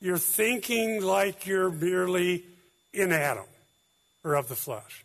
[0.00, 2.44] you're thinking like you're merely
[2.92, 3.46] in Adam
[4.24, 5.04] or of the flesh.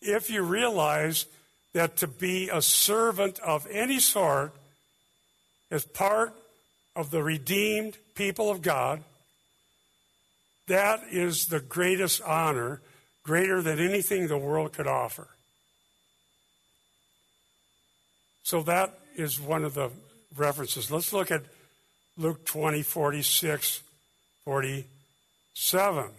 [0.00, 1.26] If you realize
[1.74, 4.52] that to be a servant of any sort
[5.70, 6.34] is part
[6.96, 9.02] of the redeemed people of God,
[10.66, 12.80] that is the greatest honor
[13.22, 15.28] greater than anything the world could offer.
[18.42, 19.90] So that is one of the
[20.36, 20.90] references.
[20.90, 21.44] Let's look at
[22.16, 23.82] Luke 20, 46,
[24.44, 26.10] 47.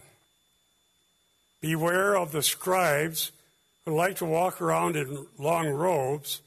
[1.60, 3.32] Beware of the scribes
[3.84, 6.40] who like to walk around in long robes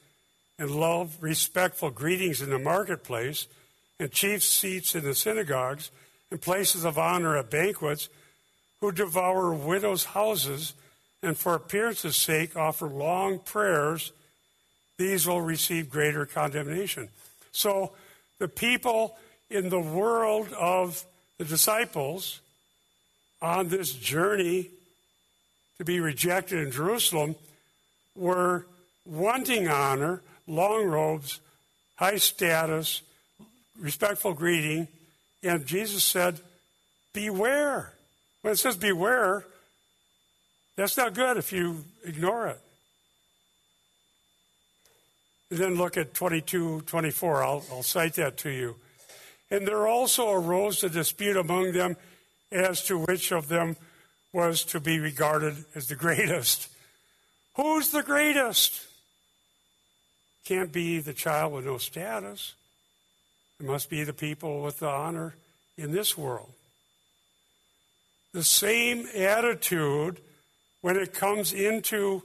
[0.60, 3.48] and love respectful greetings in the marketplace
[4.00, 5.92] and chief seats in the synagogues
[6.32, 8.10] and places of honor at banquets
[8.82, 10.74] who devour widows' houses
[11.24, 14.12] and for appearance's sake offer long prayers,
[14.98, 17.10] these will receive greater condemnation.
[17.52, 17.94] So
[18.40, 19.18] the people
[19.50, 21.04] in the world of
[21.38, 22.42] the disciples
[23.42, 24.70] on this journey
[25.78, 27.36] to be rejected in Jerusalem
[28.16, 28.66] were
[29.06, 31.40] wanting honor, long robes,
[31.96, 33.02] high status,
[33.80, 34.88] respectful greeting,
[35.44, 36.40] and Jesus said,
[37.14, 37.94] Beware.
[38.48, 39.46] When it says beware,
[40.78, 42.62] that's not good if you ignore it.
[45.52, 47.44] And then look at 22, 24.
[47.44, 48.78] I'll, I'll cite that to you.
[49.52, 51.98] And there also arose a dispute among them
[52.50, 53.76] as to which of them
[54.32, 56.70] was to be regarded as the greatest.
[57.58, 58.80] Who's the greatest?
[60.46, 62.54] Can't be the child with no status.
[63.60, 65.36] It must be the people with the honor
[65.78, 66.54] in this world
[68.38, 70.22] the same attitude
[70.82, 72.22] when it comes into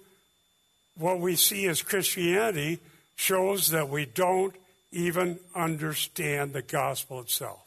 [0.94, 2.81] what we see as Christianity
[3.16, 4.55] shows that we don't
[4.90, 7.62] even understand the gospel itself.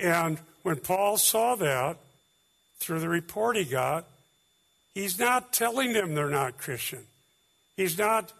[0.00, 1.96] And when Paul saw that
[2.80, 4.04] through the report he got,
[4.94, 7.04] he's not telling them they're not Christian.
[7.76, 8.32] He's not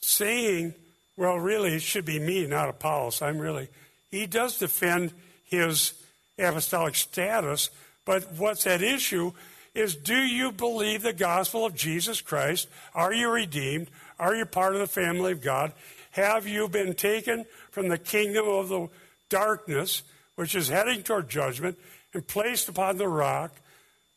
[0.00, 0.72] saying,
[1.18, 3.20] well, really, it should be me, not Apollos.
[3.20, 3.68] I'm really.
[4.10, 5.12] He does defend
[5.44, 5.92] his
[6.38, 7.70] apostolic status,
[8.04, 9.32] but what's at issue
[9.74, 12.68] is do you believe the gospel of Jesus Christ?
[12.94, 13.88] Are you redeemed?
[14.18, 15.72] Are you part of the family of God?
[16.12, 18.88] Have you been taken from the kingdom of the
[19.30, 20.02] darkness,
[20.36, 21.78] which is heading toward judgment,
[22.12, 23.52] and placed upon the rock,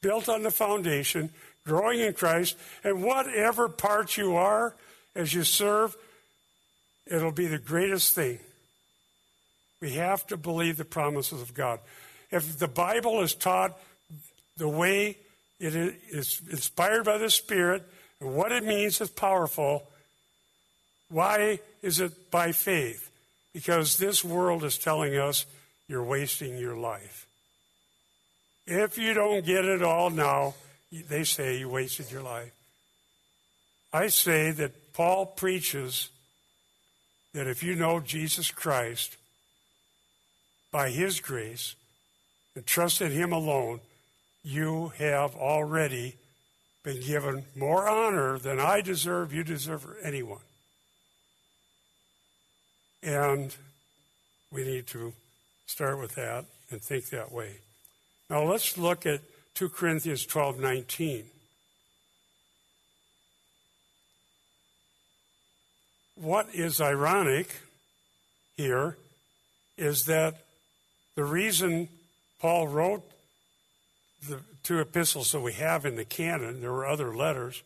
[0.02, 1.30] built on the foundation,
[1.66, 4.76] growing in Christ, and whatever part you are
[5.16, 5.96] as you serve,
[7.08, 8.40] it'll be the greatest thing.
[9.82, 11.80] We have to believe the promises of God
[12.32, 13.78] if the Bible is taught
[14.58, 15.18] the way
[15.60, 17.84] it is inspired by the Spirit
[18.20, 19.88] and what it means is powerful,
[21.10, 23.10] why is it by faith?
[23.54, 25.46] Because this world is telling us
[25.88, 27.28] you're wasting your life.
[28.68, 30.56] If you don't get it all now,
[30.92, 32.52] they say you wasted your life.
[33.94, 36.10] I say that Paul preaches
[37.34, 39.18] that if you know Jesus Christ
[40.72, 41.76] by His grace
[42.56, 43.82] and trust in Him alone,
[44.44, 46.16] you have already
[46.84, 50.40] been given more honor than I deserve, you deserve, or anyone.
[53.02, 53.56] And
[54.52, 55.14] we need to
[55.66, 57.58] start with that and think that way.
[58.30, 59.22] Now let's look at
[59.56, 61.26] 2 Corinthians 12 19.
[66.16, 67.50] What is ironic
[68.56, 68.98] here
[69.78, 70.36] is that
[71.16, 71.90] the reason
[72.40, 73.04] Paul wrote
[74.28, 77.64] the two epistles that we have in the canon, there were other letters,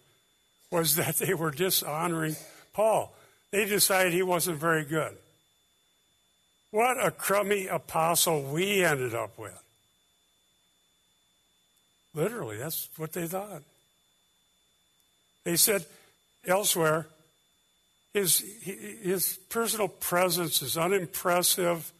[0.72, 2.36] was that they were dishonoring
[2.74, 3.14] Paul.
[3.52, 5.16] They decided he wasn't very good.
[6.72, 9.60] What a crummy apostle we ended up with.
[12.14, 13.64] Literally, that's what they thought.
[15.44, 15.86] They said
[16.46, 17.08] elsewhere,
[18.14, 21.92] his, his personal presence is unimpressive,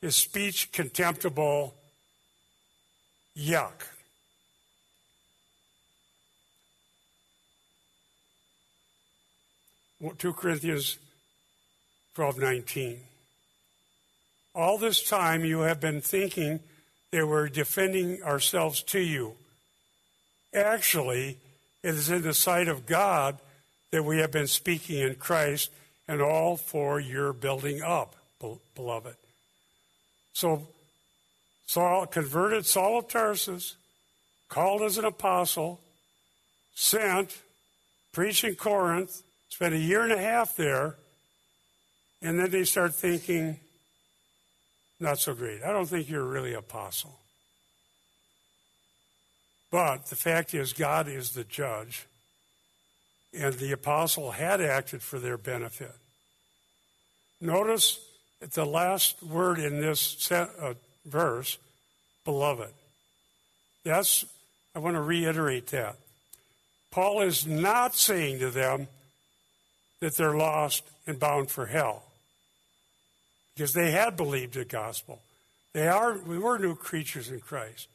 [0.00, 1.74] his speech contemptible.
[3.36, 3.72] Yuck.
[10.18, 10.98] 2 Corinthians
[12.14, 13.00] 12 19.
[14.54, 16.60] All this time you have been thinking
[17.10, 19.34] that we're defending ourselves to you.
[20.52, 21.38] Actually,
[21.82, 23.38] it is in the sight of God
[23.90, 25.70] that we have been speaking in Christ
[26.06, 28.14] and all for your building up,
[28.74, 29.16] beloved.
[30.32, 30.68] So,
[31.66, 33.76] Saul, converted Saul of Tarsus,
[34.48, 35.80] called as an apostle,
[36.74, 37.38] sent,
[38.12, 40.96] preached in Corinth, spent a year and a half there,
[42.22, 43.58] and then they start thinking,
[45.00, 45.62] not so great.
[45.62, 47.18] I don't think you're really apostle.
[49.70, 52.06] But the fact is, God is the judge,
[53.36, 55.94] and the apostle had acted for their benefit.
[57.40, 57.98] Notice
[58.52, 60.74] the last word in this uh,
[61.04, 61.58] verse,
[62.24, 62.72] beloved.
[63.84, 64.24] That's,
[64.74, 65.96] I want to reiterate that.
[66.90, 68.86] Paul is not saying to them
[70.00, 72.04] that they're lost and bound for hell
[73.54, 75.20] because they had believed the gospel.
[75.72, 77.88] They are, we were new creatures in Christ.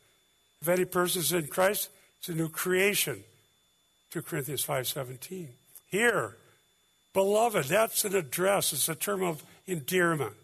[0.61, 1.89] If any person is in Christ,
[2.19, 3.23] it's a new creation.
[4.11, 5.47] 2 Corinthians 5.17.
[5.87, 6.35] Here,
[7.13, 8.73] beloved, that's an address.
[8.73, 10.35] It's a term of endearment.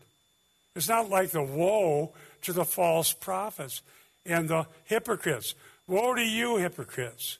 [0.75, 2.13] It's not like the woe
[2.45, 3.81] to the false prophets
[4.25, 5.53] and the hypocrites.
[5.87, 7.37] Woe to you, hypocrites.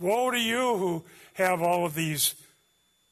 [0.00, 2.34] Woe to you who have all of these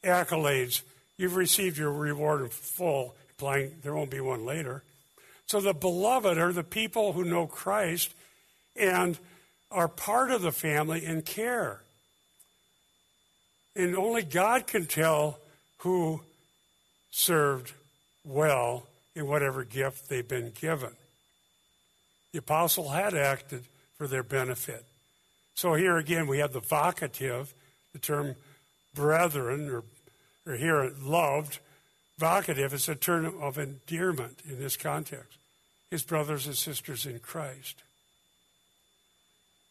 [0.05, 0.83] accolades.
[1.17, 4.83] You've received your reward in full implying there won't be one later.
[5.47, 8.15] So the beloved are the people who know Christ
[8.75, 9.19] and
[9.71, 11.83] are part of the family and care.
[13.75, 15.39] And only God can tell
[15.79, 16.23] who
[17.11, 17.73] served
[18.25, 20.91] well in whatever gift they've been given.
[22.37, 23.65] The apostle had acted
[23.97, 24.85] for their benefit.
[25.55, 27.47] So here again, we have the vocative,
[27.95, 28.37] the term
[28.95, 29.85] brethren, or,
[30.47, 31.61] or here loved,
[32.21, 35.39] vocative is a term of endearment in this context.
[35.91, 37.83] His brothers and sisters in Christ.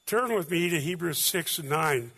[0.07, 2.11] Turn with me to Hebrews 6 and 9.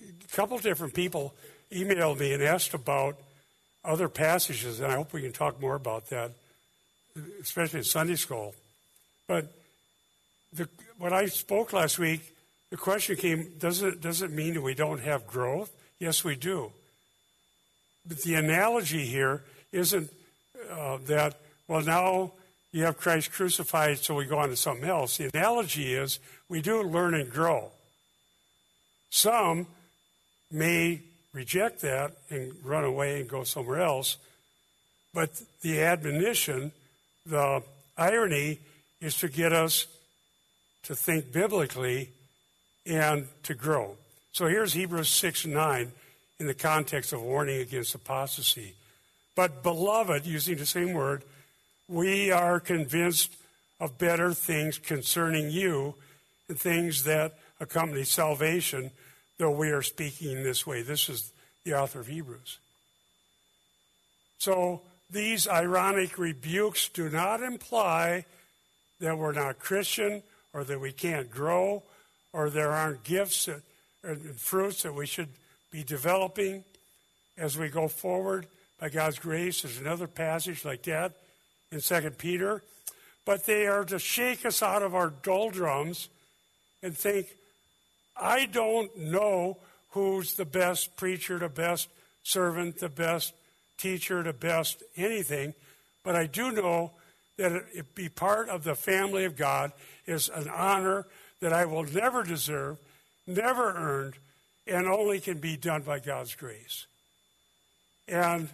[0.00, 1.32] A couple different people
[1.70, 3.20] emailed me and asked about
[3.84, 6.32] other passages, and I hope we can talk more about that,
[7.40, 8.52] especially in Sunday school.
[9.28, 9.52] But
[10.56, 12.34] the, when I spoke last week,
[12.70, 15.70] the question came does it, does it mean that we don't have growth?
[15.98, 16.72] Yes, we do.
[18.06, 19.42] But the analogy here
[19.72, 20.10] isn't
[20.70, 22.32] uh, that, well, now
[22.72, 25.16] you have Christ crucified, so we go on to something else.
[25.16, 27.70] The analogy is we do learn and grow.
[29.10, 29.66] Some
[30.50, 31.02] may
[31.32, 34.16] reject that and run away and go somewhere else,
[35.12, 36.72] but the admonition,
[37.24, 37.62] the
[37.96, 38.58] irony,
[39.00, 39.86] is to get us
[40.86, 42.10] to think biblically
[42.86, 43.96] and to grow.
[44.30, 45.90] So here's Hebrews 6 9
[46.38, 48.74] in the context of warning against apostasy.
[49.34, 51.24] But, beloved, using the same word,
[51.88, 53.32] we are convinced
[53.80, 55.94] of better things concerning you
[56.48, 58.90] and things that accompany salvation,
[59.38, 60.82] though we are speaking this way.
[60.82, 61.32] This is
[61.64, 62.58] the author of Hebrews.
[64.38, 68.24] So, these ironic rebukes do not imply
[69.00, 70.22] that we're not Christian
[70.56, 71.82] or that we can't grow
[72.32, 73.46] or there aren't gifts
[74.02, 75.28] and fruits that we should
[75.70, 76.64] be developing
[77.36, 78.46] as we go forward
[78.80, 79.60] by God's grace.
[79.60, 81.12] There's another passage like that
[81.70, 82.62] in 2 Peter.
[83.26, 86.08] But they are to shake us out of our doldrums
[86.82, 87.26] and think,
[88.16, 89.58] I don't know
[89.90, 91.88] who's the best preacher, the best
[92.22, 93.34] servant, the best
[93.76, 95.52] teacher, the best anything,
[96.02, 96.92] but I do know
[97.36, 99.72] that it be part of the family of God
[100.06, 101.06] is an honor
[101.40, 102.78] that I will never deserve,
[103.26, 104.14] never earned,
[104.66, 106.86] and only can be done by God's grace.
[108.08, 108.48] And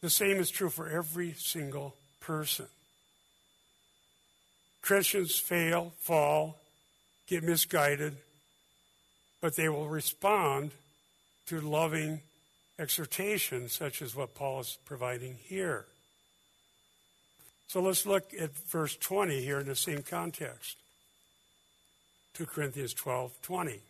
[0.00, 2.66] the same is true for every single person.
[4.82, 6.58] Christians fail, fall,
[7.26, 8.16] get misguided,
[9.40, 10.72] but they will respond
[11.46, 12.20] to loving
[12.78, 15.86] exhortation, such as what Paul is providing here.
[17.74, 20.76] So let's look at verse 20 here in the same context.
[22.34, 23.80] 2 Corinthians 12 20.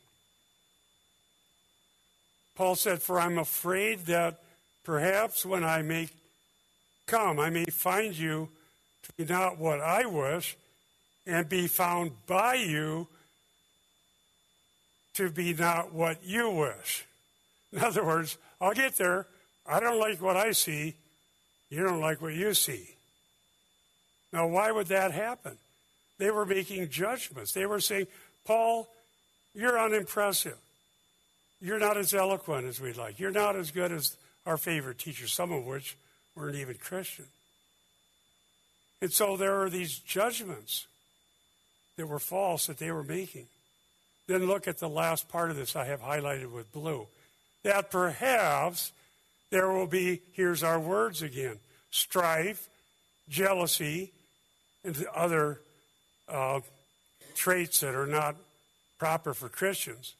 [2.55, 4.41] Paul said, For I'm afraid that
[4.85, 6.09] perhaps when I may
[7.07, 8.49] come, I may find you
[9.03, 10.57] to be not what I wish,
[11.27, 13.07] and be found by you
[15.13, 17.05] to be not what you wish.
[17.71, 19.27] In other words, I'll get there.
[19.67, 20.95] I don't like what I see.
[21.69, 22.94] You don't like what you see.
[24.35, 25.57] Now, why would that happen?
[26.19, 27.53] They were making judgments.
[27.53, 28.09] They were saying,
[28.45, 28.89] Paul,
[29.55, 30.59] you're unimpressive.
[31.61, 33.21] You're not as eloquent as we'd like.
[33.21, 35.97] You're not as good as our favorite teachers, some of which
[36.35, 37.27] weren't even Christian.
[39.01, 40.89] And so there are these judgments
[41.97, 43.47] that were false that they were making.
[44.27, 47.07] Then look at the last part of this I have highlighted with blue.
[47.63, 48.91] That perhaps
[49.51, 51.61] there will be, here's our words again
[51.93, 52.67] strife,
[53.29, 54.11] jealousy,
[54.85, 55.61] and other
[56.29, 56.61] uh,
[57.35, 58.37] traits that are not
[58.99, 60.15] proper for Christians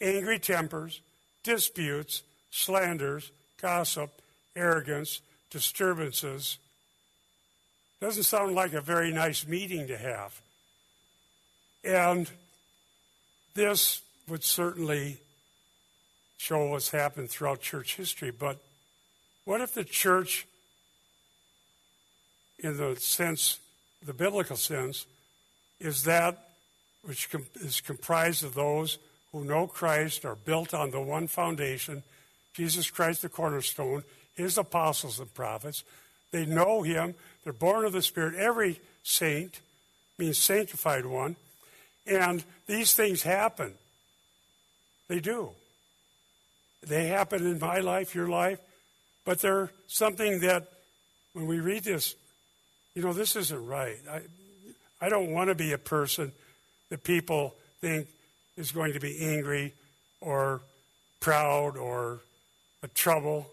[0.00, 1.00] angry tempers,
[1.44, 4.10] disputes, slanders, gossip,
[4.56, 6.58] arrogance, disturbances.
[8.00, 10.40] Doesn't sound like a very nice meeting to have.
[11.84, 12.28] And
[13.54, 15.18] this would certainly
[16.36, 18.32] show what's happened throughout church history.
[18.32, 18.58] But
[19.44, 20.46] what if the church,
[22.58, 23.60] in the sense,
[24.04, 25.06] the biblical sense,
[25.80, 26.48] is that
[27.04, 28.98] which is comprised of those
[29.32, 32.02] who know Christ, are built on the one foundation,
[32.54, 34.04] Jesus Christ the cornerstone,
[34.36, 35.84] his apostles and prophets.
[36.30, 38.34] They know him, they're born of the Spirit.
[38.34, 39.60] Every saint
[40.18, 41.36] means sanctified one.
[42.06, 43.74] And these things happen.
[45.08, 45.50] They do.
[46.86, 48.58] They happen in my life, your life,
[49.24, 50.68] but they're something that
[51.32, 52.14] when we read this,
[52.94, 53.98] you know, this isn't right.
[54.10, 54.20] I,
[55.00, 56.32] I don't want to be a person
[56.90, 58.06] that people think
[58.56, 59.72] is going to be angry
[60.20, 60.60] or
[61.20, 62.20] proud or
[62.82, 63.50] a trouble.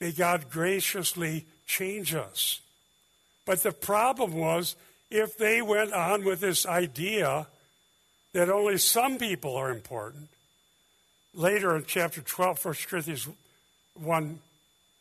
[0.00, 2.60] May God graciously change us.
[3.46, 4.76] But the problem was
[5.10, 7.46] if they went on with this idea
[8.34, 10.28] that only some people are important.
[11.32, 13.28] Later in chapter 12, 1 Corinthians
[13.94, 14.38] 1,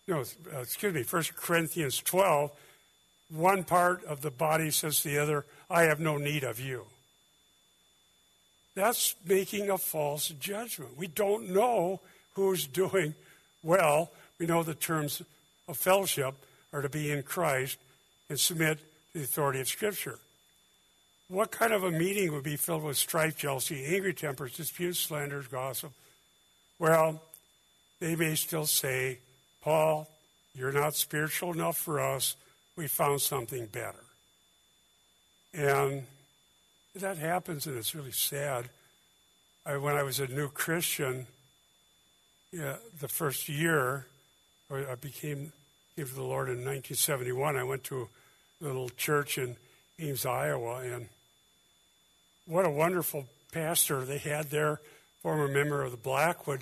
[0.08, 2.52] no, uh, excuse me, 1 Corinthians 12,
[3.34, 6.86] one part of the body says to the other, I have no need of you.
[8.76, 10.98] That's making a false judgment.
[10.98, 12.00] We don't know
[12.34, 13.16] who's doing
[13.64, 14.12] well.
[14.40, 15.22] We know the terms
[15.68, 16.36] of fellowship
[16.72, 17.78] are to be in Christ
[18.30, 20.20] and submit to the authority of Scripture.
[21.28, 25.48] What kind of a meeting would be filled with strife, jealousy, angry tempers, disputes, slanders,
[25.48, 25.92] gossip?
[26.78, 27.22] Well,
[28.00, 29.20] they may still say,
[29.62, 30.08] Paul,
[30.56, 32.36] you're not spiritual enough for us.
[32.76, 34.04] We found something better.
[35.54, 36.08] And
[36.96, 38.70] that happens, and it's really sad.
[39.66, 41.28] I, when I was a new Christian,
[42.52, 44.08] yeah, the first year,
[44.72, 45.52] I became
[45.96, 47.56] gave to the Lord in 1971.
[47.56, 48.08] I went to
[48.62, 49.56] a little church in
[50.00, 51.08] Ames, Iowa, and
[52.46, 54.82] what a wonderful pastor they had there,
[55.22, 56.62] former member of the Blackwood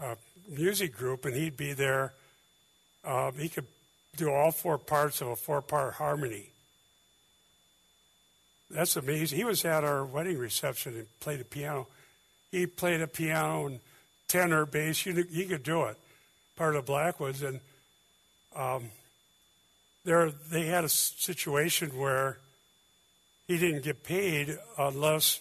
[0.00, 0.14] uh,
[0.48, 2.14] music group, and he'd be there.
[3.04, 3.66] Uh, he could
[4.16, 6.50] do all four parts of a four part harmony.
[8.70, 9.38] That's amazing.
[9.38, 11.88] He was at our wedding reception and played the piano.
[12.50, 13.80] He played a piano and
[14.28, 15.06] tenor, bass.
[15.06, 15.96] You, He could do it.
[16.56, 17.60] Part of Blackwoods, and
[18.54, 18.90] um,
[20.04, 22.38] there they had a situation where
[23.48, 25.40] he didn't get paid unless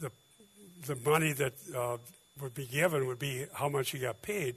[0.00, 0.10] the
[0.86, 1.98] the money that uh,
[2.40, 4.56] would be given would be how much he got paid.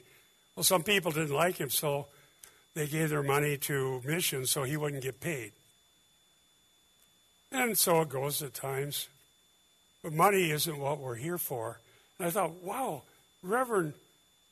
[0.56, 2.08] Well, some people didn't like him, so
[2.76, 5.52] they gave their money to missions so he wouldn't get paid.
[7.52, 9.08] And so it goes at times.
[10.02, 11.80] But money isn't what we're here for.
[12.18, 13.04] And I thought, wow,
[13.42, 13.94] Reverend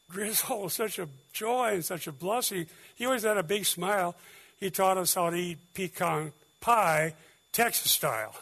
[0.10, 2.68] Griswold was such a joy and such a blessing.
[2.96, 4.16] He always had a big smile.
[4.60, 7.16] He taught us how to eat pecan pie
[7.52, 8.36] Texas style.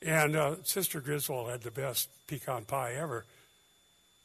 [0.00, 3.24] And uh, Sister Griswold had the best pecan pie ever.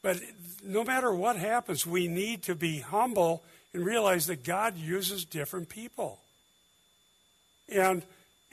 [0.01, 0.19] But
[0.63, 3.43] no matter what happens, we need to be humble
[3.73, 6.19] and realize that God uses different people.
[7.69, 8.03] And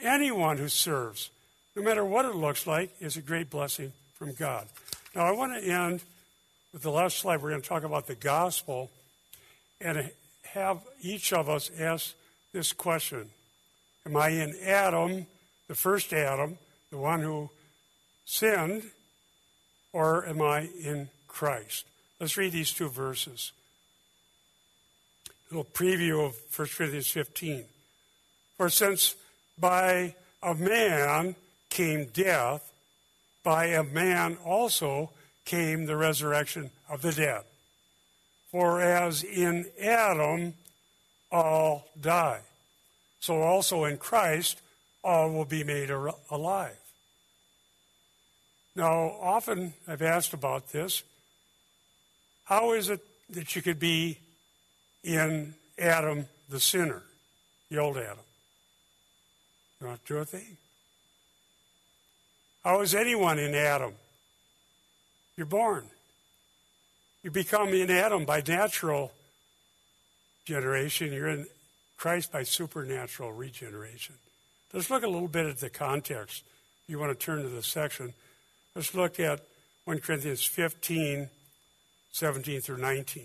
[0.03, 1.31] anyone who serves,
[1.77, 4.67] no matter what it looks like, is a great blessing from God.
[5.15, 6.03] Now, I want to end
[6.73, 7.43] with the last slide.
[7.43, 8.91] We're going to talk about the gospel
[9.81, 10.11] and
[10.43, 12.15] have each of us ask
[12.53, 13.31] this question
[14.07, 15.27] Am I in Adam,
[15.69, 16.59] the first Adam,
[16.91, 17.51] the one who
[18.25, 18.83] sinned,
[19.93, 21.87] or am I in Christ?
[22.19, 23.53] Let's read these two verses.
[25.51, 27.65] Little preview of 1 Corinthians 15.
[28.57, 29.17] For since
[29.59, 31.35] by a man
[31.71, 32.73] came death,
[33.43, 35.11] by a man also
[35.45, 37.43] came the resurrection of the dead.
[38.53, 40.55] For as in Adam
[41.33, 42.43] all die,
[43.19, 44.61] so also in Christ
[45.03, 45.91] all will be made
[46.31, 46.79] alive.
[48.77, 51.03] Now, often I've asked about this.
[52.45, 54.19] How is it that you could be
[55.03, 57.03] in Adam the sinner,
[57.71, 58.19] the old Adam?
[59.81, 60.57] Not do a thing.
[62.63, 63.95] How is anyone in Adam?
[65.37, 65.85] You're born.
[67.23, 69.13] You become in Adam by natural
[70.45, 71.13] generation.
[71.13, 71.47] You're in
[71.97, 74.17] Christ by supernatural regeneration.
[74.73, 76.45] Let's look a little bit at the context.
[76.87, 78.15] You want to turn to the section.
[78.75, 79.41] Let's look at
[79.85, 81.29] 1 Corinthians 15,
[82.13, 83.25] 17 through 19.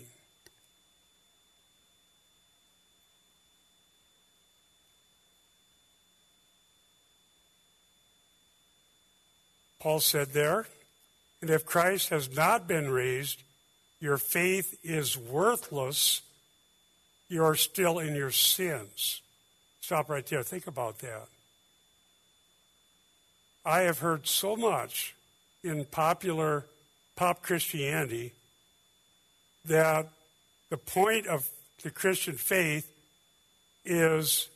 [9.86, 10.66] Paul said there,
[11.40, 13.44] and if Christ has not been raised,
[14.00, 16.22] your faith is worthless.
[17.28, 19.20] You are still in your sins.
[19.80, 20.42] Stop right there.
[20.42, 21.28] Think about that.
[23.64, 25.14] I have heard so much
[25.62, 26.64] in popular
[27.14, 28.32] pop Christianity
[29.66, 30.08] that
[30.68, 31.48] the point of
[31.84, 32.90] the Christian faith
[33.84, 34.48] is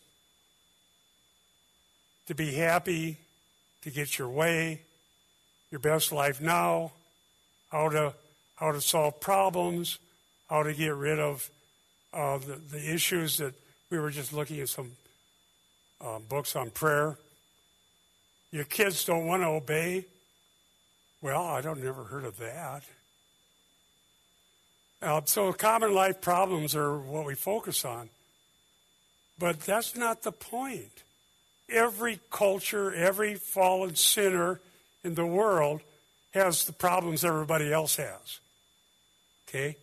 [2.27, 3.19] to be happy,
[3.83, 4.81] to get your way,
[5.71, 6.93] your best life now,
[7.71, 8.15] how to
[8.57, 9.99] how to solve problems,
[10.49, 11.49] how to get rid of
[12.13, 13.55] uh, the, the issues that
[13.91, 14.93] we were just looking at some
[16.01, 17.17] uh, books on prayer.
[18.53, 20.05] Your kids don't want to obey.
[21.23, 22.83] Well, I don't never heard of that.
[25.03, 28.11] Uh, so common life problems are what we focus on.
[29.39, 31.03] But that's not the point.
[31.71, 34.61] Every culture, every fallen sinner
[35.05, 35.81] in the world
[36.33, 38.41] has the problems everybody else has.
[39.49, 39.77] Okay?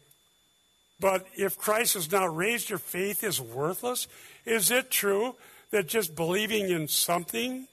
[1.00, 4.08] But if Christ has not raised, your faith is worthless.
[4.46, 5.36] Is it true
[5.72, 7.68] that just believing in something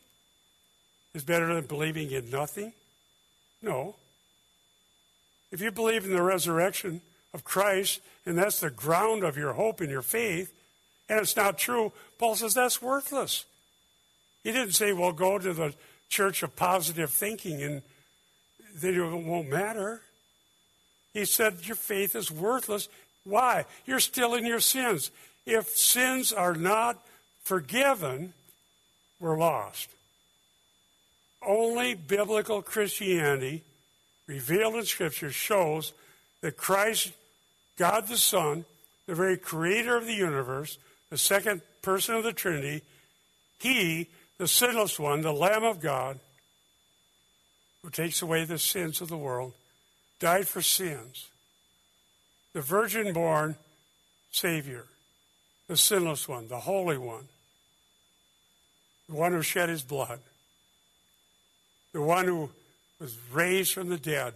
[1.15, 2.73] is better than believing in nothing?
[3.63, 3.95] No.
[5.53, 7.01] If you believe in the resurrection
[7.33, 10.53] of Christ, and that's the ground of your hope and your faith,
[11.09, 13.45] and it's not true, Paul says that's worthless.
[14.43, 15.75] He didn't say, well, go to the
[16.09, 17.83] church of positive thinking and
[18.75, 20.03] then it won't matter.
[21.13, 22.89] He said, Your faith is worthless.
[23.25, 23.65] Why?
[23.87, 25.11] You're still in your sins.
[25.47, 27.05] If sins are not
[27.45, 28.33] forgiven,
[29.21, 29.89] we're lost.
[31.47, 33.63] Only biblical Christianity,
[34.27, 35.93] revealed in Scripture, shows
[36.41, 37.13] that Christ,
[37.77, 38.65] God the Son,
[39.07, 40.79] the very creator of the universe,
[41.11, 42.83] the second person of the Trinity,
[43.59, 46.19] He, the sinless one, the Lamb of God,
[47.83, 49.53] who takes away the sins of the world,
[50.19, 51.29] died for sins.
[52.53, 53.57] The virgin born
[54.31, 54.87] Savior,
[55.69, 57.29] the sinless one, the Holy One,
[59.09, 60.19] the one who shed his blood,
[61.93, 62.51] the one who
[63.01, 64.35] was raised from the dead,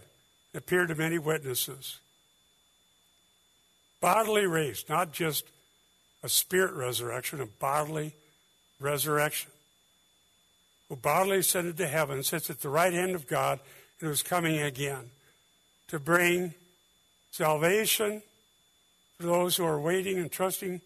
[0.53, 1.99] appeared to many witnesses.
[3.99, 5.45] Bodily raised, not just
[6.23, 8.13] a spirit resurrection, a bodily
[8.79, 9.51] resurrection.
[10.89, 13.59] Who bodily ascended to heaven, sits at the right hand of God,
[14.01, 15.11] and was coming again
[15.87, 16.55] to bring
[17.31, 18.23] salvation
[19.17, 20.81] for those who are waiting and trusting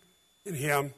[0.46, 0.94] in Him,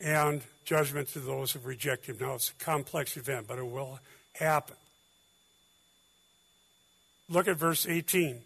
[0.00, 2.16] and judgment to those who reject Him.
[2.20, 4.00] Now, it's a complex event, but it will
[4.32, 4.76] happen.
[7.28, 8.40] Look at verse 18.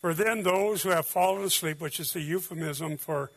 [0.00, 3.30] For then those who have fallen asleep, which is the euphemism for,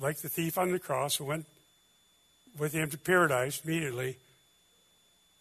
[0.00, 1.46] like the thief on the cross who went
[2.58, 4.18] with him to paradise immediately,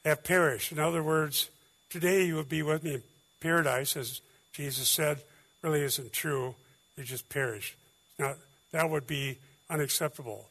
[0.06, 0.72] have perished.
[0.72, 1.50] In other words,
[1.90, 3.04] today you will be with me in
[3.40, 4.22] paradise, as
[4.54, 5.22] Jesus said,
[5.62, 6.56] really isn't true.
[6.98, 7.76] You just perished.
[8.18, 8.36] Now,
[8.72, 9.38] that would be
[9.70, 10.48] unacceptable.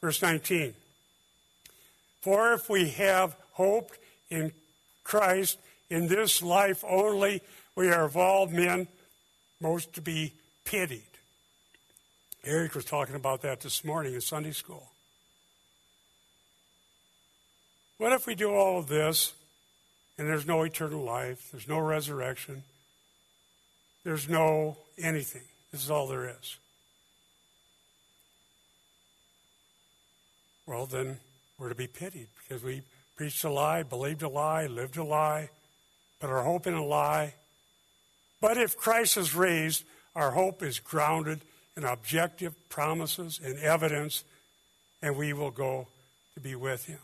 [0.00, 0.74] Verse 19
[2.20, 3.92] For if we have hope
[4.30, 4.52] in
[5.04, 5.58] Christ
[5.90, 7.42] in this life only,
[7.74, 8.86] We are of all men
[9.60, 10.34] most to be
[10.64, 11.02] pitied.
[12.44, 14.91] Eric was talking about that this morning in Sunday school.
[18.02, 19.32] What if we do all of this
[20.18, 22.64] and there's no eternal life, there's no resurrection,
[24.02, 25.44] there's no anything?
[25.70, 26.56] This is all there is.
[30.66, 31.18] Well, then
[31.56, 32.82] we're to be pitied because we
[33.14, 35.50] preached a lie, believed a lie, lived a lie,
[36.18, 37.34] put our hope in a lie.
[38.40, 39.84] But if Christ is raised,
[40.16, 41.42] our hope is grounded
[41.76, 44.24] in objective promises and evidence,
[45.00, 45.86] and we will go
[46.34, 46.98] to be with him.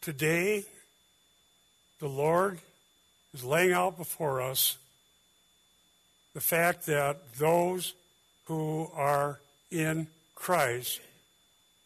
[0.00, 0.64] Today,
[1.98, 2.58] the Lord
[3.34, 4.78] is laying out before us
[6.32, 7.92] the fact that those
[8.46, 9.40] who are
[9.70, 11.00] in Christ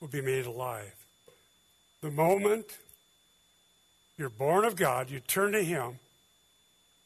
[0.01, 0.95] will be made alive.
[2.03, 2.67] The moment
[4.17, 5.99] you're born of God, you turn to Him,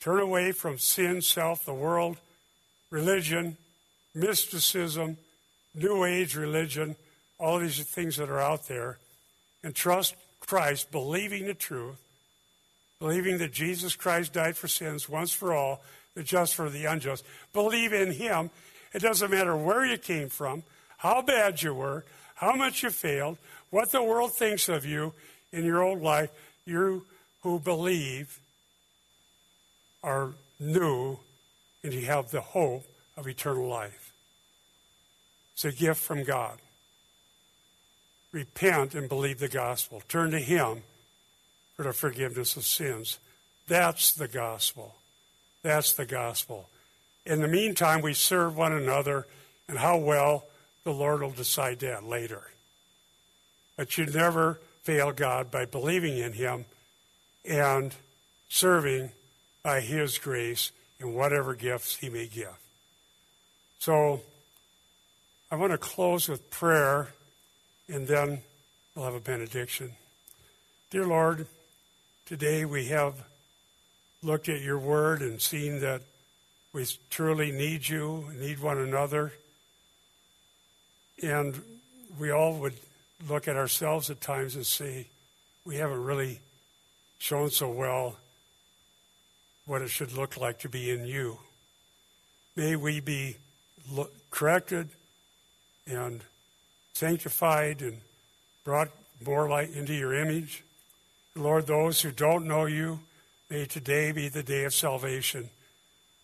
[0.01, 2.19] turn away from sin, self, the world,
[2.91, 3.57] religion,
[4.15, 5.17] mysticism,
[5.75, 6.97] New Age religion,
[7.39, 8.99] all these things that are out there,
[9.65, 10.15] and trust
[10.49, 11.99] Christ, believing the truth,
[12.99, 15.83] believing that Jesus Christ died for sins once for all,
[16.15, 17.23] the just for the unjust.
[17.53, 18.49] Believe in Him.
[18.95, 20.63] It doesn't matter where you came from,
[20.97, 23.37] how bad you were, how much you failed,
[23.69, 25.13] what the world thinks of you
[25.53, 26.31] in your old life.
[26.65, 27.05] You
[27.43, 28.41] who believe
[30.03, 31.19] are new
[31.85, 32.87] and you have the hope
[33.19, 34.15] of eternal life.
[35.53, 36.59] It's a gift from God.
[38.39, 40.01] Repent and believe the gospel.
[40.07, 40.85] Turn to Him
[41.75, 43.19] for the forgiveness of sins.
[43.67, 44.95] That's the gospel.
[45.65, 46.69] That's the gospel.
[47.27, 49.27] In the meantime, we serve one another,
[49.69, 50.45] and how well
[50.85, 52.43] the Lord will decide that later.
[53.77, 56.65] But you never fail God by believing in Him
[57.45, 57.93] and
[58.49, 59.11] serving
[59.65, 60.71] by His grace
[61.01, 62.57] in whatever gifts He may give.
[63.81, 64.21] So
[65.51, 67.09] I want to close with prayer
[67.89, 68.43] and then
[68.95, 69.93] we'll have a benediction.
[70.91, 71.47] Dear Lord,
[72.27, 73.15] today we have
[74.23, 76.03] looked at your word and seen that
[76.73, 79.33] we truly need you, need one another.
[81.23, 81.61] And
[82.19, 82.75] we all would
[83.29, 85.07] look at ourselves at times and say,
[85.65, 86.41] we haven't really
[87.19, 88.17] shown so well
[89.67, 91.39] what it should look like to be in you.
[92.57, 93.37] May we be
[94.31, 94.89] corrected
[95.87, 96.23] and
[96.99, 98.01] sanctified and
[98.65, 98.89] brought
[99.25, 100.65] more light into your image.
[101.37, 102.99] Lord, those who don't know you,
[103.49, 105.49] may today be the day of salvation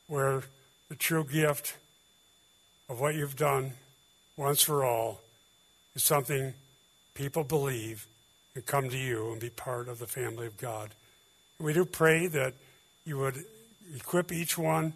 [0.08, 0.42] where
[0.88, 1.76] the true gift
[2.88, 3.74] of what you've done
[4.36, 5.20] once for all
[5.94, 6.52] is something
[7.14, 8.08] people believe
[8.56, 10.90] and come to you and be part of the family of God.
[11.60, 12.52] we do pray that
[13.06, 13.44] you would
[13.94, 14.92] equip each one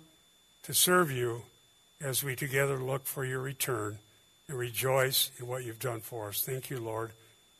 [0.65, 1.43] to serve you
[2.01, 3.99] as we together look for your return
[4.49, 6.43] and rejoice in what you've done for us.
[6.43, 7.13] Thank you, Lord.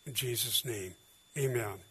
[0.07, 0.95] In Jesus' name,
[1.37, 1.88] amen.